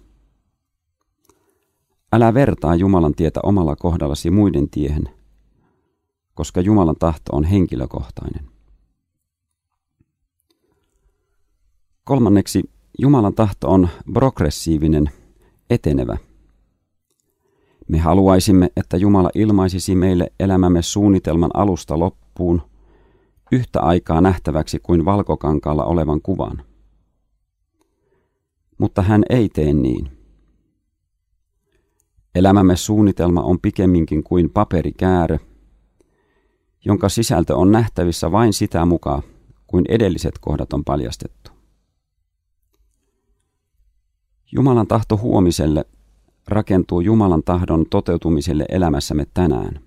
Älä 2.12 2.34
vertaa 2.34 2.74
Jumalan 2.74 3.14
tietä 3.14 3.40
omalla 3.42 3.76
kohdallasi 3.76 4.30
muiden 4.30 4.70
tiehen, 4.70 5.04
koska 6.34 6.60
Jumalan 6.60 6.96
tahto 6.98 7.36
on 7.36 7.44
henkilökohtainen. 7.44 8.50
Kolmanneksi, 12.04 12.70
Jumalan 12.98 13.34
tahto 13.34 13.70
on 13.70 13.88
progressiivinen, 14.14 15.10
etenevä. 15.70 16.29
Me 17.90 17.98
haluaisimme, 17.98 18.70
että 18.76 18.96
Jumala 18.96 19.30
ilmaisisi 19.34 19.94
meille 19.94 20.32
elämämme 20.40 20.82
suunnitelman 20.82 21.50
alusta 21.54 21.98
loppuun 21.98 22.62
yhtä 23.52 23.80
aikaa 23.80 24.20
nähtäväksi 24.20 24.78
kuin 24.82 25.04
valkokankaalla 25.04 25.84
olevan 25.84 26.20
kuvan. 26.22 26.64
Mutta 28.78 29.02
hän 29.02 29.22
ei 29.30 29.48
tee 29.48 29.72
niin. 29.72 30.10
Elämämme 32.34 32.76
suunnitelma 32.76 33.42
on 33.42 33.60
pikemminkin 33.60 34.22
kuin 34.22 34.50
paperikäärö, 34.50 35.38
jonka 36.84 37.08
sisältö 37.08 37.56
on 37.56 37.72
nähtävissä 37.72 38.32
vain 38.32 38.52
sitä 38.52 38.84
mukaan, 38.84 39.22
kuin 39.66 39.84
edelliset 39.88 40.38
kohdat 40.40 40.72
on 40.72 40.84
paljastettu. 40.84 41.50
Jumalan 44.52 44.86
tahto 44.86 45.16
huomiselle 45.16 45.84
rakentuu 46.50 47.00
Jumalan 47.00 47.42
tahdon 47.44 47.86
toteutumiselle 47.90 48.64
elämässämme 48.68 49.26
tänään. 49.34 49.80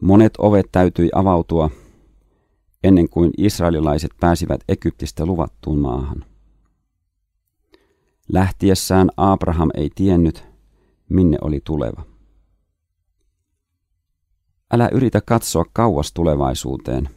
Monet 0.00 0.32
ovet 0.38 0.66
täytyi 0.72 1.08
avautua 1.14 1.70
ennen 2.84 3.08
kuin 3.08 3.30
israelilaiset 3.38 4.10
pääsivät 4.20 4.60
Egyptistä 4.68 5.26
luvattuun 5.26 5.78
maahan. 5.78 6.24
Lähtiessään 8.32 9.10
Abraham 9.16 9.70
ei 9.74 9.90
tiennyt, 9.94 10.44
minne 11.08 11.38
oli 11.40 11.60
tuleva. 11.64 12.02
Älä 14.72 14.88
yritä 14.92 15.20
katsoa 15.20 15.64
kauas 15.72 16.12
tulevaisuuteen, 16.12 17.08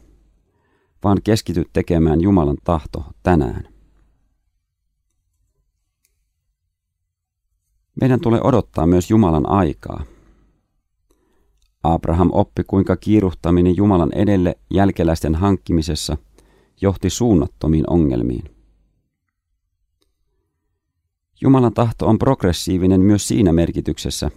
vaan 1.04 1.18
keskity 1.24 1.64
tekemään 1.72 2.20
Jumalan 2.20 2.56
tahto 2.64 3.04
tänään. 3.22 3.69
Meidän 8.00 8.20
tulee 8.20 8.40
odottaa 8.44 8.86
myös 8.86 9.10
Jumalan 9.10 9.48
aikaa. 9.48 10.04
Abraham 11.82 12.28
oppi, 12.32 12.64
kuinka 12.64 12.96
kiiruhtaminen 12.96 13.76
Jumalan 13.76 14.12
edelle 14.14 14.58
jälkeläisten 14.70 15.34
hankkimisessa 15.34 16.16
johti 16.80 17.10
suunnattomiin 17.10 17.84
ongelmiin. 17.90 18.44
Jumalan 21.42 21.74
tahto 21.74 22.06
on 22.06 22.18
progressiivinen 22.18 23.00
myös 23.00 23.28
siinä 23.28 23.52
merkityksessä, 23.52 24.30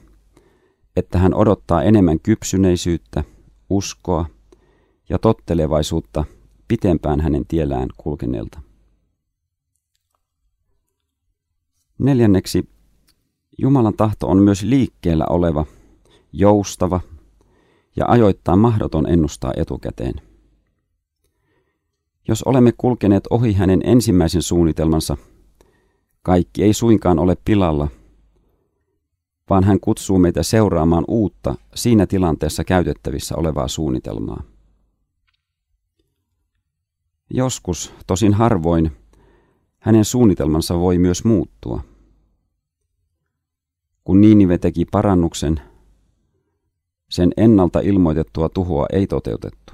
että 0.96 1.20
hän 1.20 1.34
odottaa 1.34 1.84
enemmän 1.84 2.20
kypsyneisyyttä, 2.20 3.24
uskoa 3.70 4.26
ja 5.10 5.20
tottelevaisuutta 5.20 6.26
pitempään 6.68 7.22
hänen 7.22 7.46
tiellään 7.48 7.90
kulkeneelta. 7.98 8.62
Neljänneksi 12.00 12.70
Jumalan 13.58 13.94
tahto 13.94 14.28
on 14.28 14.38
myös 14.38 14.64
liikkeellä 14.64 15.26
oleva, 15.30 15.66
joustava 16.34 17.00
ja 17.96 18.06
ajoittaa 18.08 18.56
mahdoton 18.56 19.10
ennustaa 19.10 19.54
etukäteen. 19.58 20.14
Jos 22.28 22.44
olemme 22.44 22.72
kulkeneet 22.78 23.24
ohi 23.30 23.54
hänen 23.54 23.82
ensimmäisen 23.84 24.42
suunnitelmansa, 24.42 25.18
kaikki 26.22 26.64
ei 26.64 26.74
suinkaan 26.74 27.20
ole 27.20 27.38
pilalla, 27.46 27.88
vaan 29.50 29.64
hän 29.64 29.80
kutsuu 29.80 30.20
meitä 30.20 30.44
seuraamaan 30.44 31.06
uutta 31.08 31.56
siinä 31.76 32.08
tilanteessa 32.08 32.64
käytettävissä 32.64 33.36
olevaa 33.36 33.68
suunnitelmaa. 33.68 34.44
Joskus, 37.30 37.94
tosin 38.08 38.34
harvoin, 38.34 38.92
hänen 39.80 40.06
suunnitelmansa 40.06 40.80
voi 40.80 40.98
myös 40.98 41.24
muuttua– 41.26 41.84
kun 44.04 44.22
Niinive 44.22 44.58
teki 44.58 44.86
parannuksen, 44.86 45.62
sen 47.10 47.32
ennalta 47.38 47.80
ilmoitettua 47.80 48.50
tuhoa 48.50 48.86
ei 48.94 49.08
toteutettu. 49.08 49.74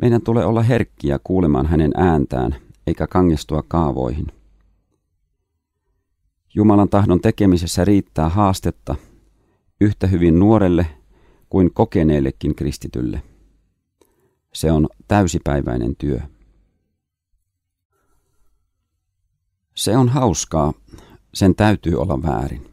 Meidän 0.00 0.22
tulee 0.22 0.44
olla 0.44 0.62
herkkiä 0.62 1.18
kuulemaan 1.24 1.66
hänen 1.66 1.92
ääntään, 1.96 2.56
eikä 2.86 3.06
kangestua 3.06 3.62
kaavoihin. 3.68 4.26
Jumalan 6.54 6.88
tahdon 6.88 7.20
tekemisessä 7.20 7.84
riittää 7.84 8.28
haastetta 8.28 8.94
yhtä 9.80 10.06
hyvin 10.06 10.38
nuorelle 10.38 10.86
kuin 11.48 11.74
kokeneellekin 11.74 12.54
kristitylle. 12.54 13.22
Se 14.54 14.72
on 14.72 14.88
täysipäiväinen 15.08 15.96
työ. 15.96 16.20
Se 19.78 19.96
on 19.96 20.08
hauskaa, 20.08 20.72
sen 21.34 21.54
täytyy 21.54 21.94
olla 21.94 22.22
väärin. 22.22 22.70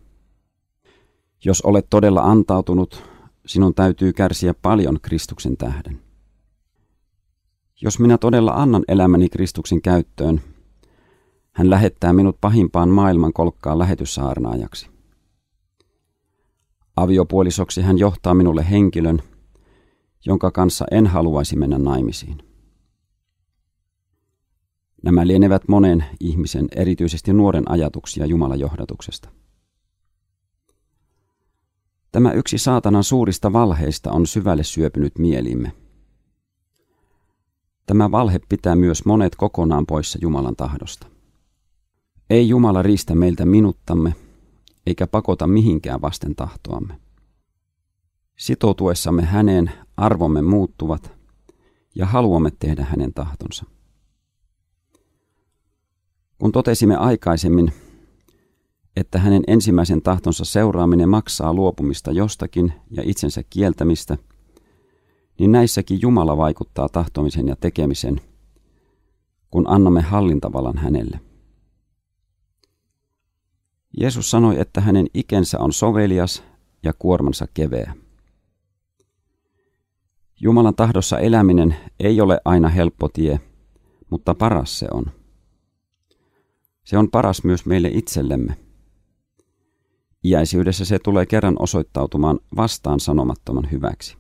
Jos 1.44 1.62
olet 1.62 1.88
todella 1.90 2.22
antautunut, 2.22 3.04
sinun 3.46 3.74
täytyy 3.74 4.14
kärsiä 4.14 4.54
paljon 4.54 5.00
Kristuksen 5.02 5.58
tähden. 5.58 6.00
Jos 7.82 8.00
minä 8.00 8.18
todella 8.18 8.52
annan 8.52 8.84
elämäni 8.88 9.30
Kristuksen 9.30 9.82
käyttöön, 9.82 10.42
hän 11.52 11.70
lähettää 11.70 12.14
minut 12.14 12.42
pahimpaan 12.42 12.90
maailman 12.90 13.34
kolkkaan 13.34 13.80
lähetyssaarnaajaksi. 13.80 14.90
Aviopuolisoksi 16.96 17.82
hän 17.82 17.98
johtaa 17.98 18.34
minulle 18.34 18.70
henkilön, 18.70 19.20
jonka 20.26 20.52
kanssa 20.52 20.86
en 20.92 21.08
haluaisi 21.08 21.56
mennä 21.56 21.78
naimisiin. 21.78 22.55
Nämä 25.06 25.28
lienevät 25.28 25.68
monen 25.68 26.06
ihmisen, 26.20 26.68
erityisesti 26.76 27.34
nuoren 27.34 27.72
ajatuksia 27.72 28.26
Jumalan 28.26 28.60
johdatuksesta. 28.60 29.30
Tämä 32.12 32.32
yksi 32.32 32.58
saatanan 32.58 33.04
suurista 33.04 33.54
valheista 33.54 34.12
on 34.12 34.28
syvälle 34.28 34.64
syöpynyt 34.64 35.18
mielimme. 35.18 35.72
Tämä 37.86 38.12
valhe 38.12 38.40
pitää 38.50 38.76
myös 38.76 39.06
monet 39.06 39.36
kokonaan 39.36 39.86
poissa 39.86 40.20
Jumalan 40.22 40.56
tahdosta. 40.56 41.08
Ei 42.30 42.50
Jumala 42.50 42.82
riistä 42.82 43.16
meiltä 43.16 43.46
minuttamme, 43.46 44.16
eikä 44.88 45.08
pakota 45.08 45.48
mihinkään 45.48 46.02
vasten 46.02 46.36
tahtoamme. 46.36 47.00
Sitoutuessamme 48.38 49.26
häneen 49.26 49.72
arvomme 49.98 50.42
muuttuvat 50.42 51.12
ja 51.96 52.06
haluamme 52.06 52.52
tehdä 52.60 52.86
hänen 52.90 53.14
tahtonsa. 53.14 53.75
Kun 56.38 56.52
totesimme 56.52 56.96
aikaisemmin, 56.96 57.74
että 58.96 59.20
hänen 59.20 59.44
ensimmäisen 59.48 60.02
tahtonsa 60.02 60.46
seuraaminen 60.46 61.10
maksaa 61.10 61.54
luopumista 61.54 62.12
jostakin 62.12 62.74
ja 62.92 63.04
itsensä 63.06 63.44
kieltämistä, 63.50 64.18
niin 65.40 65.52
näissäkin 65.52 66.02
Jumala 66.02 66.38
vaikuttaa 66.38 66.90
tahtomisen 66.90 67.48
ja 67.48 67.56
tekemisen, 67.56 68.22
kun 69.52 69.70
annamme 69.70 70.02
hallintavallan 70.02 70.78
hänelle. 70.78 71.20
Jeesus 74.00 74.32
sanoi, 74.32 74.60
että 74.60 74.82
hänen 74.82 75.08
ikensä 75.14 75.60
on 75.60 75.74
sovelias 75.74 76.44
ja 76.84 76.94
kuormansa 76.94 77.48
keveä. 77.54 77.94
Jumalan 80.42 80.76
tahdossa 80.76 81.20
eläminen 81.20 81.76
ei 82.00 82.22
ole 82.22 82.42
aina 82.46 82.70
helppo 82.70 83.10
tie, 83.10 83.40
mutta 84.10 84.36
paras 84.36 84.80
se 84.80 84.88
on. 84.94 85.06
Se 86.86 86.98
on 86.98 87.12
paras 87.12 87.44
myös 87.44 87.66
meille 87.66 87.88
itsellemme. 87.94 88.58
Iäisyydessä 90.24 90.86
se 90.86 91.00
tulee 91.00 91.26
kerran 91.26 91.56
osoittautumaan 91.60 92.40
vastaan 92.56 93.00
sanomattoman 93.00 93.72
hyväksi. 93.72 94.18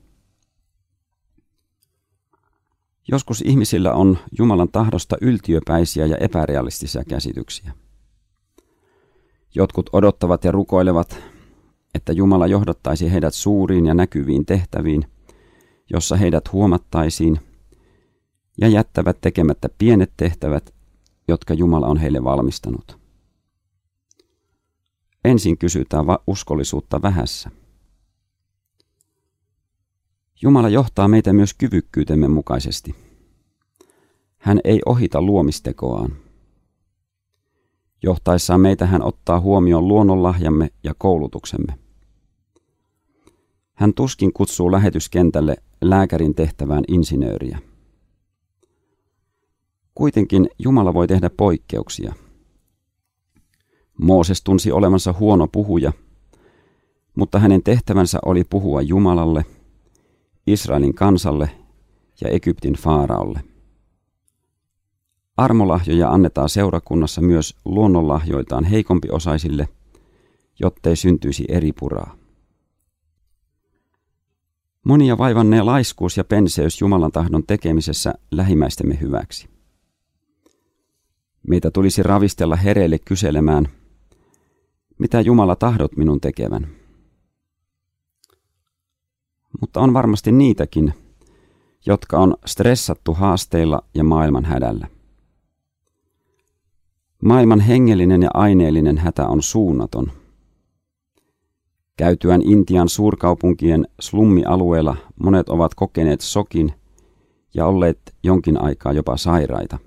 Joskus 3.07 3.41
ihmisillä 3.41 3.93
on 3.93 4.17
Jumalan 4.37 4.69
tahdosta 4.71 5.17
yltiöpäisiä 5.21 6.05
ja 6.05 6.17
epärealistisia 6.17 7.03
käsityksiä. 7.03 7.71
Jotkut 9.55 9.89
odottavat 9.93 10.43
ja 10.43 10.51
rukoilevat, 10.51 11.17
että 11.93 12.13
Jumala 12.13 12.47
johdattaisi 12.47 13.11
heidät 13.11 13.33
suuriin 13.33 13.85
ja 13.85 13.93
näkyviin 13.93 14.45
tehtäviin, 14.45 15.05
jossa 15.89 16.15
heidät 16.15 16.51
huomattaisiin, 16.51 17.39
ja 18.61 18.67
jättävät 18.67 19.17
tekemättä 19.21 19.69
pienet 19.77 20.11
tehtävät, 20.17 20.74
jotka 21.27 21.53
Jumala 21.53 21.87
on 21.87 21.97
heille 21.97 22.23
valmistanut. 22.23 22.99
Ensin 25.25 25.57
kysytään 25.57 26.05
uskollisuutta 26.27 27.01
vähässä. 27.01 27.51
Jumala 30.41 30.69
johtaa 30.69 31.07
meitä 31.07 31.33
myös 31.33 31.53
kyvykkyytemme 31.53 32.27
mukaisesti. 32.27 32.95
Hän 34.37 34.59
ei 34.63 34.79
ohita 34.85 35.21
luomistekoaan. 35.21 36.15
Johtaessaan 38.03 38.61
meitä 38.61 38.85
hän 38.85 39.01
ottaa 39.01 39.39
huomioon 39.39 39.87
luonnonlahjamme 39.87 40.69
ja 40.83 40.93
koulutuksemme. 40.97 41.79
Hän 43.73 43.93
tuskin 43.93 44.33
kutsuu 44.33 44.71
lähetyskentälle 44.71 45.55
lääkärin 45.81 46.35
tehtävään 46.35 46.83
insinööriä. 46.87 47.59
Kuitenkin 49.95 50.49
Jumala 50.59 50.93
voi 50.93 51.07
tehdä 51.07 51.29
poikkeuksia. 51.29 52.13
Mooses 54.01 54.43
tunsi 54.43 54.71
olevansa 54.71 55.13
huono 55.19 55.47
puhuja, 55.47 55.93
mutta 57.15 57.39
hänen 57.39 57.63
tehtävänsä 57.63 58.19
oli 58.25 58.43
puhua 58.43 58.81
Jumalalle, 58.81 59.45
Israelin 60.47 60.93
kansalle 60.93 61.49
ja 62.21 62.29
Egyptin 62.29 62.73
faaraolle. 62.73 63.39
Armolahjoja 65.37 66.11
annetaan 66.11 66.49
seurakunnassa 66.49 67.21
myös 67.21 67.55
luonnonlahjoiltaan 67.65 68.63
heikompiosaisille, 68.63 69.67
jottei 70.59 70.95
syntyisi 70.95 71.45
eri 71.49 71.71
puraa. 71.71 72.15
Monia 74.85 75.17
vaivannee 75.17 75.61
laiskuus 75.61 76.17
ja 76.17 76.23
penseys 76.23 76.81
Jumalan 76.81 77.11
tahdon 77.11 77.43
tekemisessä 77.47 78.13
lähimmäistemme 78.31 78.99
hyväksi. 79.01 79.54
Meitä 81.47 81.71
tulisi 81.71 82.03
ravistella 82.03 82.55
hereille 82.55 82.99
kyselemään, 82.99 83.67
mitä 84.97 85.21
Jumala 85.21 85.55
tahdot 85.55 85.97
minun 85.97 86.21
tekevän. 86.21 86.67
Mutta 89.61 89.79
on 89.79 89.93
varmasti 89.93 90.31
niitäkin, 90.31 90.93
jotka 91.85 92.19
on 92.19 92.35
stressattu 92.45 93.13
haasteilla 93.13 93.83
ja 93.95 94.03
maailman 94.03 94.45
hädällä. 94.45 94.87
Maailman 97.23 97.59
hengellinen 97.59 98.21
ja 98.21 98.29
aineellinen 98.33 98.97
hätä 98.97 99.27
on 99.27 99.43
suunnaton. 99.43 100.11
Käytyään 101.97 102.41
Intian 102.41 102.89
suurkaupunkien 102.89 103.87
slummialueella 103.99 104.95
monet 105.23 105.49
ovat 105.49 105.75
kokeneet 105.75 106.21
sokin 106.21 106.73
ja 107.53 107.65
olleet 107.65 108.15
jonkin 108.23 108.61
aikaa 108.61 108.93
jopa 108.93 109.17
sairaita. 109.17 109.77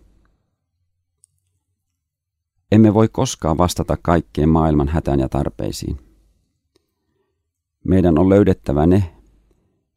Emme 2.73 2.95
voi 2.95 3.09
koskaan 3.09 3.59
vastata 3.59 3.97
kaikkeen 4.03 4.49
maailman 4.49 4.89
hätään 4.89 5.21
ja 5.21 5.29
tarpeisiin. 5.29 5.99
Meidän 7.85 8.19
on 8.19 8.29
löydettävä 8.29 8.87
ne, 8.87 9.15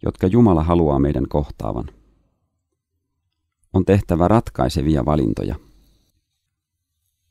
jotka 0.04 0.28
Jumala 0.28 0.64
haluaa 0.64 1.00
meidän 1.00 1.28
kohtaavan. 1.30 1.90
On 3.74 3.86
tehtävä 3.86 4.28
ratkaisevia 4.28 5.06
valintoja. 5.06 5.56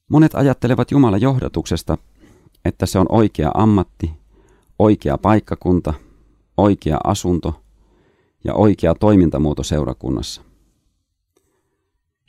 Monet 0.08 0.34
ajattelevat 0.34 0.90
Jumalan 0.90 1.20
johdatuksesta, 1.20 1.98
että 2.64 2.86
se 2.86 2.98
on 2.98 3.06
oikea 3.08 3.50
ammatti, 3.54 4.10
oikea 4.78 5.18
paikkakunta, 5.18 5.94
oikea 6.56 6.98
asunto 7.04 7.62
ja 8.44 8.54
oikea 8.54 8.94
toimintamuoto 8.94 9.62
seurakunnassa. 9.62 10.42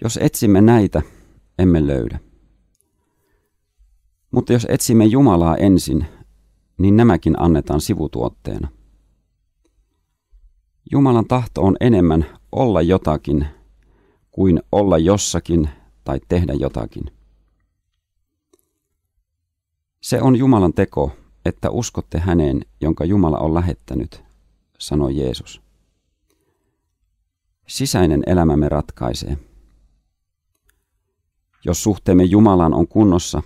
Jos 0.03 0.19
etsimme 0.21 0.61
näitä, 0.61 1.01
emme 1.59 1.87
löydä. 1.87 2.19
Mutta 4.31 4.53
jos 4.53 4.67
etsimme 4.69 5.05
Jumalaa 5.05 5.57
ensin, 5.57 6.05
niin 6.77 6.97
nämäkin 6.97 7.41
annetaan 7.41 7.81
sivutuotteena. 7.81 8.67
Jumalan 10.91 11.27
tahto 11.27 11.61
on 11.61 11.75
enemmän 11.79 12.25
olla 12.51 12.81
jotakin 12.81 13.47
kuin 14.31 14.61
olla 14.71 14.97
jossakin 14.97 15.69
tai 16.03 16.19
tehdä 16.27 16.53
jotakin. 16.53 17.03
Se 20.01 20.21
on 20.21 20.35
Jumalan 20.35 20.73
teko, 20.73 21.11
että 21.45 21.69
uskotte 21.69 22.19
häneen, 22.19 22.65
jonka 22.81 23.05
Jumala 23.05 23.37
on 23.37 23.53
lähettänyt, 23.53 24.23
sanoi 24.79 25.17
Jeesus. 25.17 25.61
Sisäinen 27.67 28.23
elämämme 28.25 28.69
ratkaisee. 28.69 29.37
Jos 31.65 31.83
suhteemme 31.83 32.23
Jumalaan 32.23 32.73
on 32.73 32.87
kunnossa, 32.87 33.41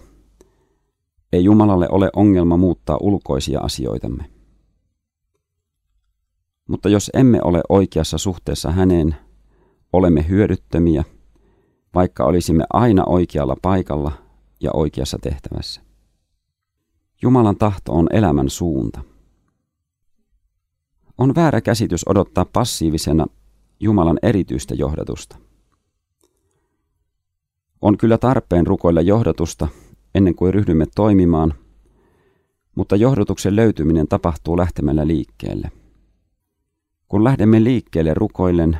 ei 1.33 1.43
Jumalalle 1.43 1.88
ole 1.91 2.09
ongelma 2.15 2.57
muuttaa 2.57 2.97
ulkoisia 3.01 3.59
asioitamme. 3.59 4.29
Mutta 6.69 6.89
jos 6.89 7.11
emme 7.13 7.39
ole 7.43 7.61
oikeassa 7.69 8.17
suhteessa 8.17 8.71
häneen, 8.71 9.15
olemme 9.93 10.25
hyödyttömiä, 10.29 11.03
vaikka 11.95 12.25
olisimme 12.25 12.63
aina 12.73 13.03
oikealla 13.05 13.55
paikalla 13.61 14.11
ja 14.61 14.71
oikeassa 14.73 15.17
tehtävässä. 15.21 15.81
Jumalan 17.21 17.57
tahto 17.57 17.91
on 17.93 18.07
elämän 18.11 18.49
suunta. 18.49 19.01
On 21.17 21.35
väärä 21.35 21.61
käsitys 21.61 22.07
odottaa 22.07 22.45
passiivisena 22.45 23.27
Jumalan 23.79 24.19
erityistä 24.21 24.75
johdatusta. 24.75 25.38
On 27.81 27.97
kyllä 27.97 28.17
tarpeen 28.17 28.67
rukoilla 28.67 29.01
johdatusta 29.01 29.67
ennen 30.15 30.36
kuin 30.36 30.54
ryhdymme 30.54 30.86
toimimaan, 30.95 31.54
mutta 32.75 32.95
johdotuksen 32.95 33.56
löytyminen 33.56 34.08
tapahtuu 34.08 34.58
lähtemällä 34.58 35.08
liikkeelle. 35.08 35.71
Kun 37.08 37.23
lähdemme 37.23 37.63
liikkeelle 37.63 38.13
rukoillen, 38.13 38.78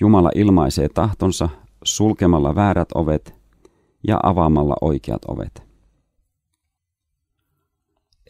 Jumala 0.00 0.30
ilmaisee 0.34 0.88
tahtonsa 0.88 1.48
sulkemalla 1.84 2.54
väärät 2.54 2.88
ovet 2.94 3.34
ja 4.06 4.20
avaamalla 4.22 4.76
oikeat 4.80 5.22
ovet. 5.28 5.62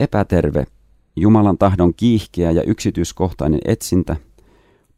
Epäterve, 0.00 0.66
Jumalan 1.16 1.58
tahdon 1.58 1.94
kiihkeä 1.94 2.50
ja 2.50 2.62
yksityiskohtainen 2.62 3.60
etsintä 3.64 4.16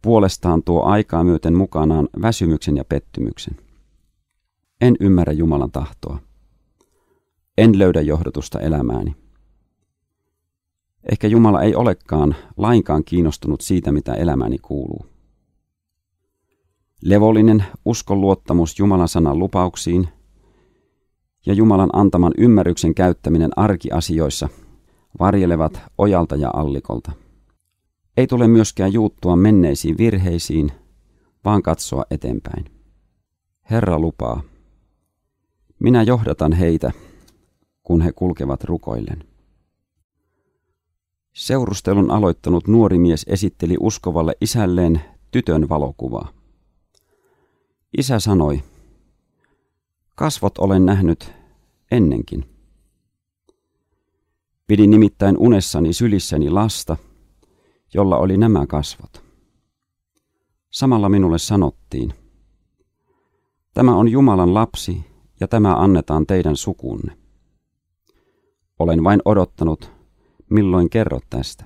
puolestaan 0.02 0.62
tuo 0.62 0.82
aikaa 0.82 1.24
myöten 1.24 1.54
mukanaan 1.54 2.08
väsymyksen 2.22 2.76
ja 2.76 2.84
pettymyksen. 2.84 3.56
En 4.80 4.96
ymmärrä 5.00 5.32
Jumalan 5.32 5.70
tahtoa. 5.70 6.27
En 7.58 7.78
löydä 7.78 8.00
johdotusta 8.00 8.60
elämääni. 8.60 9.16
Ehkä 11.12 11.26
Jumala 11.26 11.62
ei 11.62 11.74
olekaan 11.74 12.34
lainkaan 12.56 13.04
kiinnostunut 13.04 13.60
siitä, 13.60 13.92
mitä 13.92 14.14
elämäni 14.14 14.58
kuuluu. 14.58 15.06
Levollinen 17.02 17.64
uskon 17.84 18.20
luottamus 18.20 18.78
Jumalan 18.78 19.08
sanan 19.08 19.38
lupauksiin 19.38 20.08
ja 21.46 21.54
Jumalan 21.54 21.90
antaman 21.92 22.32
ymmärryksen 22.38 22.94
käyttäminen 22.94 23.50
arkiasioissa 23.56 24.48
varjelevat 25.18 25.80
ojalta 25.98 26.36
ja 26.36 26.50
allikolta. 26.52 27.12
Ei 28.16 28.26
tule 28.26 28.48
myöskään 28.48 28.92
juuttua 28.92 29.36
menneisiin 29.36 29.98
virheisiin, 29.98 30.72
vaan 31.44 31.62
katsoa 31.62 32.04
eteenpäin. 32.10 32.64
Herra 33.70 33.98
lupaa. 33.98 34.42
Minä 35.78 36.02
johdatan 36.02 36.52
heitä, 36.52 36.92
kun 37.88 38.00
he 38.00 38.12
kulkevat 38.12 38.64
rukoillen. 38.64 39.24
Seurustelun 41.32 42.10
aloittanut 42.10 42.66
nuori 42.68 42.98
mies 42.98 43.24
esitteli 43.28 43.76
uskovalle 43.80 44.32
isälleen 44.40 45.00
tytön 45.30 45.68
valokuvaa. 45.68 46.28
Isä 47.98 48.20
sanoi, 48.20 48.62
kasvot 50.14 50.58
olen 50.58 50.86
nähnyt 50.86 51.32
ennenkin. 51.90 52.44
Pidin 54.66 54.90
nimittäin 54.90 55.38
unessani 55.38 55.92
sylissäni 55.92 56.50
lasta, 56.50 56.96
jolla 57.94 58.18
oli 58.18 58.36
nämä 58.36 58.66
kasvot. 58.66 59.22
Samalla 60.70 61.08
minulle 61.08 61.38
sanottiin, 61.38 62.12
tämä 63.74 63.96
on 63.96 64.08
Jumalan 64.08 64.54
lapsi 64.54 65.04
ja 65.40 65.48
tämä 65.48 65.74
annetaan 65.74 66.26
teidän 66.26 66.56
sukunne. 66.56 67.27
Olen 68.78 69.04
vain 69.04 69.20
odottanut, 69.24 69.92
milloin 70.50 70.90
kerrot 70.90 71.24
tästä. 71.30 71.64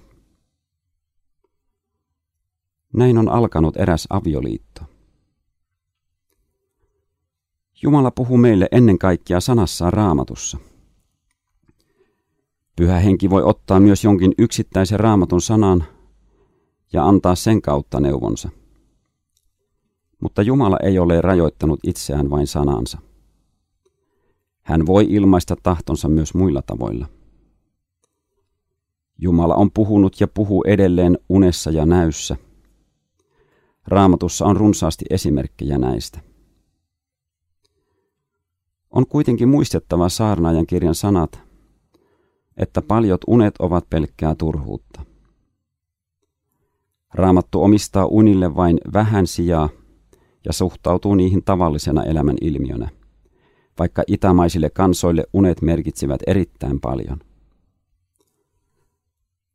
Näin 2.92 3.18
on 3.18 3.28
alkanut 3.28 3.76
eräs 3.76 4.06
avioliitto. 4.10 4.82
Jumala 7.82 8.10
puhuu 8.10 8.36
meille 8.36 8.68
ennen 8.72 8.98
kaikkea 8.98 9.40
sanassaan 9.40 9.92
raamatussa. 9.92 10.58
Pyhä 12.76 12.98
henki 12.98 13.30
voi 13.30 13.42
ottaa 13.42 13.80
myös 13.80 14.04
jonkin 14.04 14.34
yksittäisen 14.38 15.00
raamatun 15.00 15.40
sanan 15.40 15.84
ja 16.92 17.08
antaa 17.08 17.34
sen 17.34 17.62
kautta 17.62 18.00
neuvonsa. 18.00 18.48
Mutta 20.22 20.42
Jumala 20.42 20.76
ei 20.82 20.98
ole 20.98 21.20
rajoittanut 21.20 21.80
itseään 21.84 22.30
vain 22.30 22.46
sanansa. 22.46 22.98
Hän 24.62 24.86
voi 24.86 25.06
ilmaista 25.08 25.56
tahtonsa 25.62 26.08
myös 26.08 26.34
muilla 26.34 26.62
tavoilla. 26.62 27.06
Jumala 29.18 29.54
on 29.54 29.70
puhunut 29.70 30.20
ja 30.20 30.26
puhuu 30.28 30.64
edelleen 30.66 31.18
unessa 31.28 31.70
ja 31.70 31.86
näyssä. 31.86 32.36
Raamatussa 33.86 34.46
on 34.46 34.56
runsaasti 34.56 35.04
esimerkkejä 35.10 35.78
näistä. 35.78 36.20
On 38.90 39.06
kuitenkin 39.06 39.48
muistettava 39.48 40.08
saarnaajan 40.08 40.66
kirjan 40.66 40.94
sanat, 40.94 41.40
että 42.56 42.82
paljot 42.82 43.20
unet 43.26 43.54
ovat 43.58 43.90
pelkkää 43.90 44.34
turhuutta. 44.34 45.04
Raamattu 47.14 47.62
omistaa 47.62 48.06
unille 48.06 48.56
vain 48.56 48.80
vähän 48.92 49.26
sijaa 49.26 49.68
ja 50.44 50.52
suhtautuu 50.52 51.14
niihin 51.14 51.44
tavallisena 51.44 52.04
elämän 52.04 52.36
ilmiönä, 52.40 52.88
vaikka 53.78 54.02
itämaisille 54.06 54.70
kansoille 54.70 55.24
unet 55.32 55.62
merkitsivät 55.62 56.20
erittäin 56.26 56.80
paljon. 56.80 57.18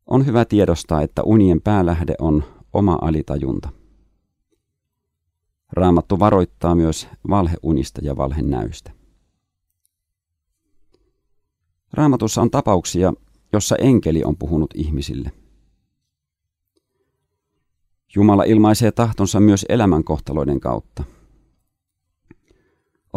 On 0.08 0.25
hyvä 0.25 0.45
tiedostaa, 0.45 1.01
että 1.01 1.23
unien 1.23 1.62
päälähde 1.62 2.15
on 2.19 2.43
oma 2.73 2.97
alitajunta. 3.01 3.69
Raamattu 5.71 6.19
varoittaa 6.19 6.75
myös 6.75 7.08
valheunista 7.30 8.01
ja 8.03 8.17
valhenäystä. 8.17 8.91
Raamatussa 11.93 12.41
on 12.41 12.51
tapauksia, 12.51 13.13
jossa 13.53 13.75
enkeli 13.75 14.23
on 14.23 14.38
puhunut 14.38 14.73
ihmisille. 14.75 15.32
Jumala 18.15 18.43
ilmaisee 18.43 18.91
tahtonsa 18.91 19.39
myös 19.39 19.65
elämänkohtaloiden 19.69 20.60
kautta. 20.60 21.03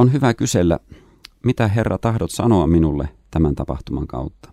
On 0.00 0.12
hyvä 0.12 0.34
kysellä, 0.34 0.78
mitä 1.44 1.68
Herra 1.68 1.98
tahdot 1.98 2.30
sanoa 2.30 2.66
minulle 2.66 3.08
tämän 3.30 3.54
tapahtuman 3.54 4.06
kautta. 4.06 4.52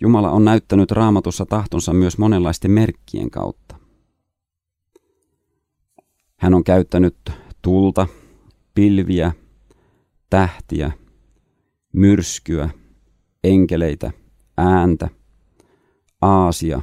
Jumala 0.00 0.30
on 0.30 0.44
näyttänyt 0.44 0.90
raamatussa 0.90 1.46
tahtonsa 1.46 1.92
myös 1.92 2.18
monenlaisten 2.18 2.70
merkkien 2.70 3.30
kautta. 3.30 3.76
Hän 6.36 6.54
on 6.54 6.64
käyttänyt 6.64 7.16
tulta, 7.62 8.06
pilviä, 8.74 9.32
tähtiä, 10.30 10.92
myrskyä, 11.92 12.70
enkeleitä, 13.44 14.10
ääntä, 14.56 15.08
aasia, 16.20 16.80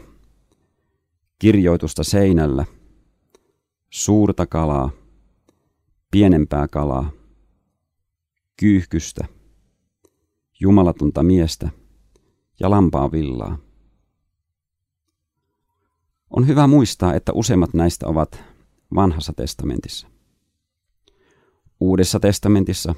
kirjoitusta 1.39 2.04
seinällä, 2.04 2.65
suurta 3.89 4.46
kalaa, 4.46 5.03
pienempää 6.13 6.67
kalaa, 6.67 7.12
kyyhkystä, 8.60 9.26
jumalatonta 10.60 11.23
miestä 11.23 11.69
ja 12.60 12.69
lampaa 12.69 13.12
villaa. 13.12 13.58
On 16.30 16.47
hyvä 16.47 16.67
muistaa, 16.67 17.13
että 17.13 17.32
useimmat 17.36 17.73
näistä 17.73 18.08
ovat 18.08 18.43
vanhassa 18.95 19.34
testamentissa. 19.34 20.08
Uudessa 21.80 22.19
testamentissa 22.19 22.95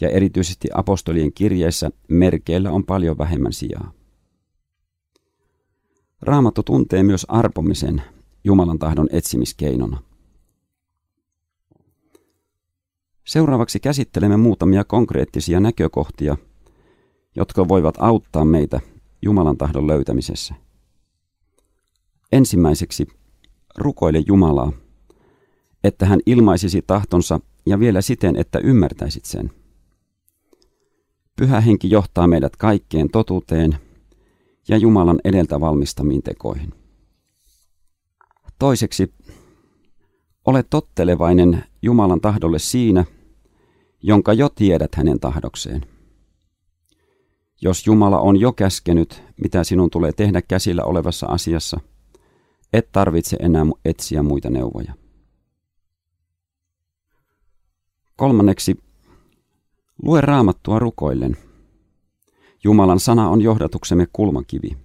ja 0.00 0.08
erityisesti 0.08 0.68
apostolien 0.74 1.32
kirjeissä 1.32 1.90
merkeillä 2.08 2.70
on 2.70 2.84
paljon 2.84 3.18
vähemmän 3.18 3.52
sijaa. 3.52 3.92
Raamattu 6.22 6.62
tuntee 6.62 7.02
myös 7.02 7.26
arpomisen 7.28 8.02
Jumalan 8.44 8.78
tahdon 8.78 9.08
etsimiskeinona. 9.10 10.05
Seuraavaksi 13.26 13.80
käsittelemme 13.80 14.36
muutamia 14.36 14.84
konkreettisia 14.84 15.60
näkökohtia, 15.60 16.36
jotka 17.36 17.68
voivat 17.68 17.94
auttaa 17.98 18.44
meitä 18.44 18.80
Jumalan 19.22 19.56
tahdon 19.56 19.86
löytämisessä. 19.86 20.54
Ensimmäiseksi 22.32 23.06
rukoile 23.78 24.22
Jumalaa, 24.26 24.72
että 25.84 26.06
hän 26.06 26.20
ilmaisisi 26.26 26.82
tahtonsa 26.86 27.40
ja 27.66 27.78
vielä 27.78 28.00
siten, 28.00 28.36
että 28.36 28.58
ymmärtäisit 28.58 29.24
sen. 29.24 29.50
Pyhä 31.36 31.60
henki 31.60 31.90
johtaa 31.90 32.26
meidät 32.26 32.56
kaikkeen 32.56 33.08
totuuteen 33.10 33.78
ja 34.68 34.76
Jumalan 34.76 35.20
edeltä 35.24 35.60
valmistamiin 35.60 36.22
tekoihin. 36.22 36.74
Toiseksi, 38.58 39.12
ole 40.44 40.62
tottelevainen 40.62 41.64
Jumalan 41.86 42.20
tahdolle 42.20 42.58
siinä, 42.58 43.04
jonka 44.02 44.32
jo 44.32 44.48
tiedät 44.48 44.94
hänen 44.94 45.20
tahdokseen. 45.20 45.86
Jos 47.60 47.86
Jumala 47.86 48.20
on 48.20 48.40
jo 48.40 48.52
käskenyt, 48.52 49.22
mitä 49.42 49.64
sinun 49.64 49.90
tulee 49.90 50.12
tehdä 50.12 50.42
käsillä 50.42 50.84
olevassa 50.84 51.26
asiassa, 51.26 51.80
et 52.72 52.92
tarvitse 52.92 53.36
enää 53.40 53.64
etsiä 53.84 54.22
muita 54.22 54.50
neuvoja. 54.50 54.94
Kolmanneksi, 58.16 58.76
Lue 60.02 60.20
raamattua 60.20 60.78
rukoillen. 60.78 61.36
Jumalan 62.64 63.00
sana 63.00 63.28
on 63.28 63.42
johdatuksemme 63.42 64.06
kulmakivi. 64.12 64.76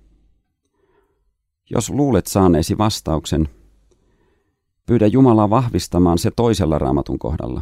Jos 1.70 1.90
luulet 1.90 2.28
saaneesi 2.28 2.78
vastauksen, 2.78 3.50
pyydä 4.92 5.08
Jumalaa 5.08 5.50
vahvistamaan 5.50 6.18
se 6.18 6.32
toisella 6.36 6.80
raamatun 6.80 7.20
kohdalla. 7.20 7.62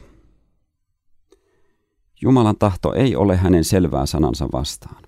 Jumalan 2.21 2.55
tahto 2.59 2.93
ei 2.93 3.15
ole 3.15 3.37
hänen 3.37 3.63
selvää 3.63 4.05
sanansa 4.05 4.49
vastaan. 4.53 5.03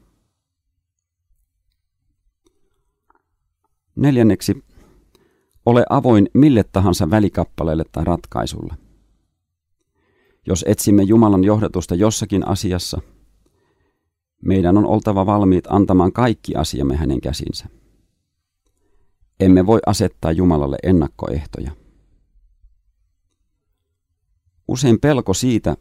Neljänneksi, 3.96 4.64
ole 5.66 5.86
avoin 5.90 6.30
mille 6.34 6.64
tahansa 6.64 7.10
välikappaleelle 7.10 7.84
tai 7.92 8.04
ratkaisulle. 8.04 8.74
Jos 10.48 10.66
etsimme 10.68 11.04
Jumalan 11.04 11.44
johdatusta 11.44 11.96
jossakin 11.96 12.48
asiassa, 12.48 13.02
meidän 14.46 14.78
on 14.78 14.86
oltava 14.86 15.26
valmiit 15.26 15.66
antamaan 15.70 16.14
kaikki 16.14 16.56
asiamme 16.56 16.96
hänen 16.96 17.22
käsinsä. 17.22 17.68
Emme 19.40 19.66
voi 19.66 19.80
asettaa 19.86 20.32
Jumalalle 20.32 20.78
ennakkoehtoja. 20.84 21.81
Usein 24.72 25.00
pelko 25.00 25.34
siitä, 25.34 25.78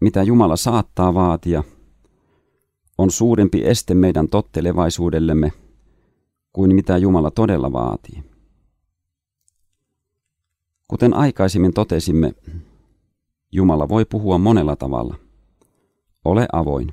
mitä 0.00 0.22
Jumala 0.22 0.56
saattaa 0.56 1.14
vaatia, 1.14 1.64
on 2.98 3.10
suurempi 3.10 3.62
este 3.64 3.94
meidän 3.94 4.28
tottelevaisuudellemme 4.28 5.52
kuin 6.52 6.74
mitä 6.74 6.96
Jumala 6.96 7.30
todella 7.30 7.72
vaatii. 7.72 8.24
Kuten 10.88 11.14
aikaisemmin 11.14 11.74
totesimme, 11.74 12.34
Jumala 13.52 13.88
voi 13.88 14.04
puhua 14.04 14.38
monella 14.38 14.76
tavalla. 14.76 15.16
Ole 16.24 16.48
avoin. 16.52 16.92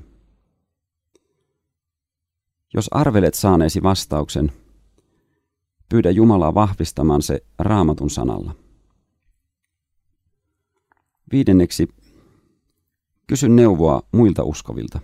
Jos 2.74 2.88
arvelet 2.90 3.34
saaneesi 3.34 3.82
vastauksen, 3.82 4.52
pyydä 5.88 6.10
Jumalaa 6.10 6.54
vahvistamaan 6.54 7.22
se 7.22 7.44
raamatun 7.58 8.10
sanalla. 8.10 8.65
Viidenneksi, 11.32 11.88
kysy 13.26 13.48
neuvoa 13.48 14.02
muilta 14.12 14.44
uskovilta. 14.44 15.00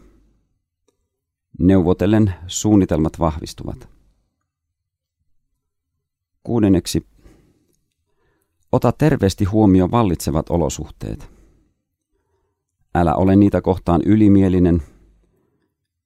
Neuvotellen 1.58 2.34
suunnitelmat 2.46 3.18
vahvistuvat. 3.18 3.88
Kuudenneksi, 6.42 7.06
ota 8.72 8.92
terveesti 8.92 9.44
huomioon 9.44 9.90
vallitsevat 9.90 10.50
olosuhteet. 10.50 11.30
Älä 12.94 13.14
ole 13.14 13.36
niitä 13.36 13.60
kohtaan 13.60 14.00
ylimielinen, 14.06 14.82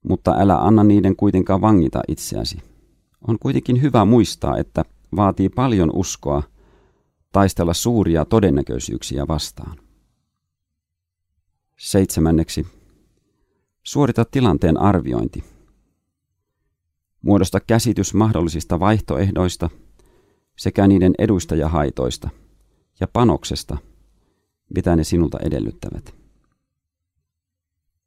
mutta 0.08 0.34
älä 0.38 0.58
anna 0.58 0.84
niiden 0.84 1.16
kuitenkaan 1.16 1.60
vangita 1.60 2.00
itseäsi. 2.08 2.58
On 3.28 3.38
kuitenkin 3.38 3.82
hyvä 3.82 4.04
muistaa, 4.04 4.58
että 4.58 4.84
vaatii 5.16 5.48
paljon 5.48 5.90
uskoa 5.92 6.42
taistella 7.32 7.74
suuria 7.74 8.24
todennäköisyyksiä 8.24 9.28
vastaan. 9.28 9.85
Seitsemänneksi. 11.76 12.66
Suorita 13.82 14.24
tilanteen 14.24 14.80
arviointi. 14.80 15.44
Muodosta 17.22 17.60
käsitys 17.60 18.14
mahdollisista 18.14 18.80
vaihtoehdoista 18.80 19.70
sekä 20.58 20.86
niiden 20.86 21.14
eduista 21.18 21.54
ja 21.56 21.68
haitoista 21.68 22.28
ja 23.00 23.06
panoksesta, 23.06 23.76
mitä 24.74 24.96
ne 24.96 25.04
sinulta 25.04 25.38
edellyttävät. 25.42 26.14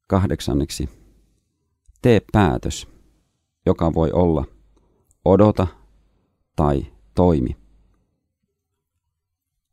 Kahdeksanneksi. 0.08 0.90
Tee 2.02 2.22
päätös, 2.32 2.88
joka 3.66 3.94
voi 3.94 4.12
olla 4.12 4.46
odota 5.26 5.68
tai 6.56 6.86
toimi. 7.16 7.58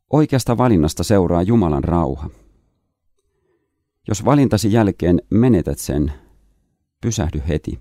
Oikeasta 0.09 0.57
valinnasta 0.57 1.03
seuraa 1.03 1.41
Jumalan 1.41 1.83
rauha. 1.83 2.29
Jos 4.07 4.25
valintasi 4.25 4.71
jälkeen 4.71 5.21
menetät 5.29 5.79
sen, 5.79 6.13
pysähdy 7.01 7.41
heti. 7.47 7.79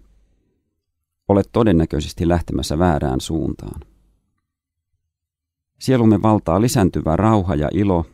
Olet 1.29 1.49
todennäköisesti 1.53 2.29
lähtemässä 2.29 2.79
väärään 2.79 3.21
suuntaan. 3.21 3.81
Sielumme 5.79 6.23
valtaa 6.23 6.61
lisääntyvä 6.61 7.17
rauha 7.17 7.55
ja 7.55 7.69
ilo, 7.73 8.05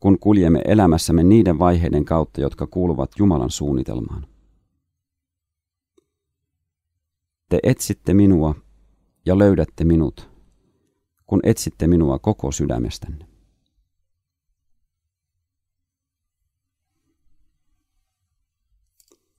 kun 0.00 0.18
kuljemme 0.18 0.62
elämässämme 0.64 1.22
niiden 1.22 1.58
vaiheiden 1.58 2.04
kautta, 2.04 2.40
jotka 2.40 2.66
kuuluvat 2.66 3.10
Jumalan 3.18 3.50
suunnitelmaan. 3.50 4.26
Te 7.48 7.58
etsitte 7.62 8.14
minua 8.14 8.54
ja 9.26 9.38
löydätte 9.38 9.84
minut, 9.84 10.30
kun 11.26 11.40
etsitte 11.42 11.86
minua 11.86 12.18
koko 12.18 12.52
sydämestänne. 12.52 13.37